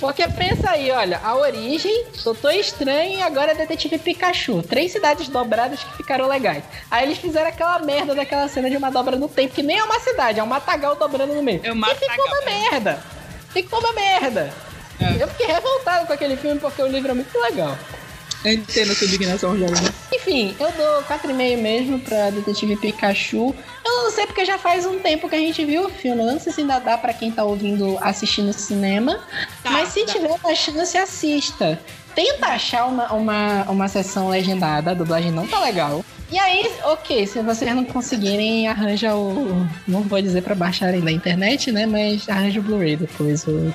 [0.00, 4.62] Porque pensa aí, olha, a origem, Doutor Estranho e agora Detetive Pikachu.
[4.62, 6.62] Três cidades dobradas que ficaram legais.
[6.90, 9.84] Aí eles fizeram aquela merda daquela cena de uma dobra no tempo, que nem é
[9.84, 11.60] uma cidade, é um matagal dobrando no meio.
[11.64, 12.42] É um e ficou matagal, uma
[13.54, 13.60] é.
[13.60, 13.62] merda.
[13.62, 14.52] Ficou uma merda.
[15.00, 15.22] É.
[15.22, 17.76] Eu fiquei revoltado com aquele filme porque o livro é muito legal.
[18.44, 19.66] Eu entendo a sua indignação, né?
[20.12, 23.54] Enfim, eu dou 4,5 mesmo pra Detetive Pikachu.
[23.84, 26.22] Eu não sei porque já faz um tempo que a gente viu o filme.
[26.22, 29.20] Eu não sei se ainda dá pra quem tá ouvindo assistir no cinema.
[29.62, 30.12] Tá, mas se dá.
[30.12, 31.78] tiver uma chance, assista.
[32.14, 36.04] Tenta achar uma, uma, uma sessão legendada, a dublagem não tá legal.
[36.30, 39.66] E aí, ok, se vocês não conseguirem, arranja o.
[39.86, 41.84] Não vou dizer pra baixarem da internet, né?
[41.86, 43.46] Mas arranja o Blu-ray depois.
[43.46, 43.72] O...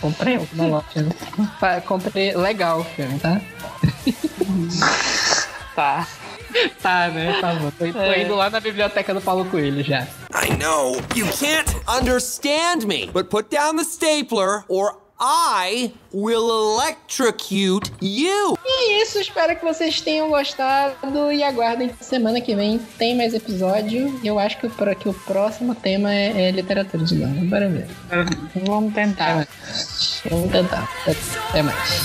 [0.00, 0.84] Comprei o na loja.
[0.96, 1.80] né?
[1.86, 3.40] Comprei legal o filme, tá?
[5.74, 6.06] Tá.
[6.82, 7.38] Tá, né?
[7.40, 7.70] Tá bom.
[7.78, 8.22] Tô, tô É.
[8.24, 10.06] indo lá na biblioteca do Paulo Coelho já.
[10.34, 17.92] I know you can't understand me, but put down the stapler or I will electrocute
[18.02, 18.56] you.
[18.64, 18.68] E
[18.98, 23.32] é isso, espero que vocês tenham gostado e aguardem que semana que vem tem mais
[23.32, 24.18] episódio.
[24.24, 27.44] Eu acho que o, pro- que o próximo tema é, é literatura de novo.
[27.46, 27.86] Bora ver.
[28.66, 29.36] Vamos tentar.
[29.36, 30.22] mais.
[30.28, 30.88] Vamos tentar.
[31.50, 32.02] Até mais.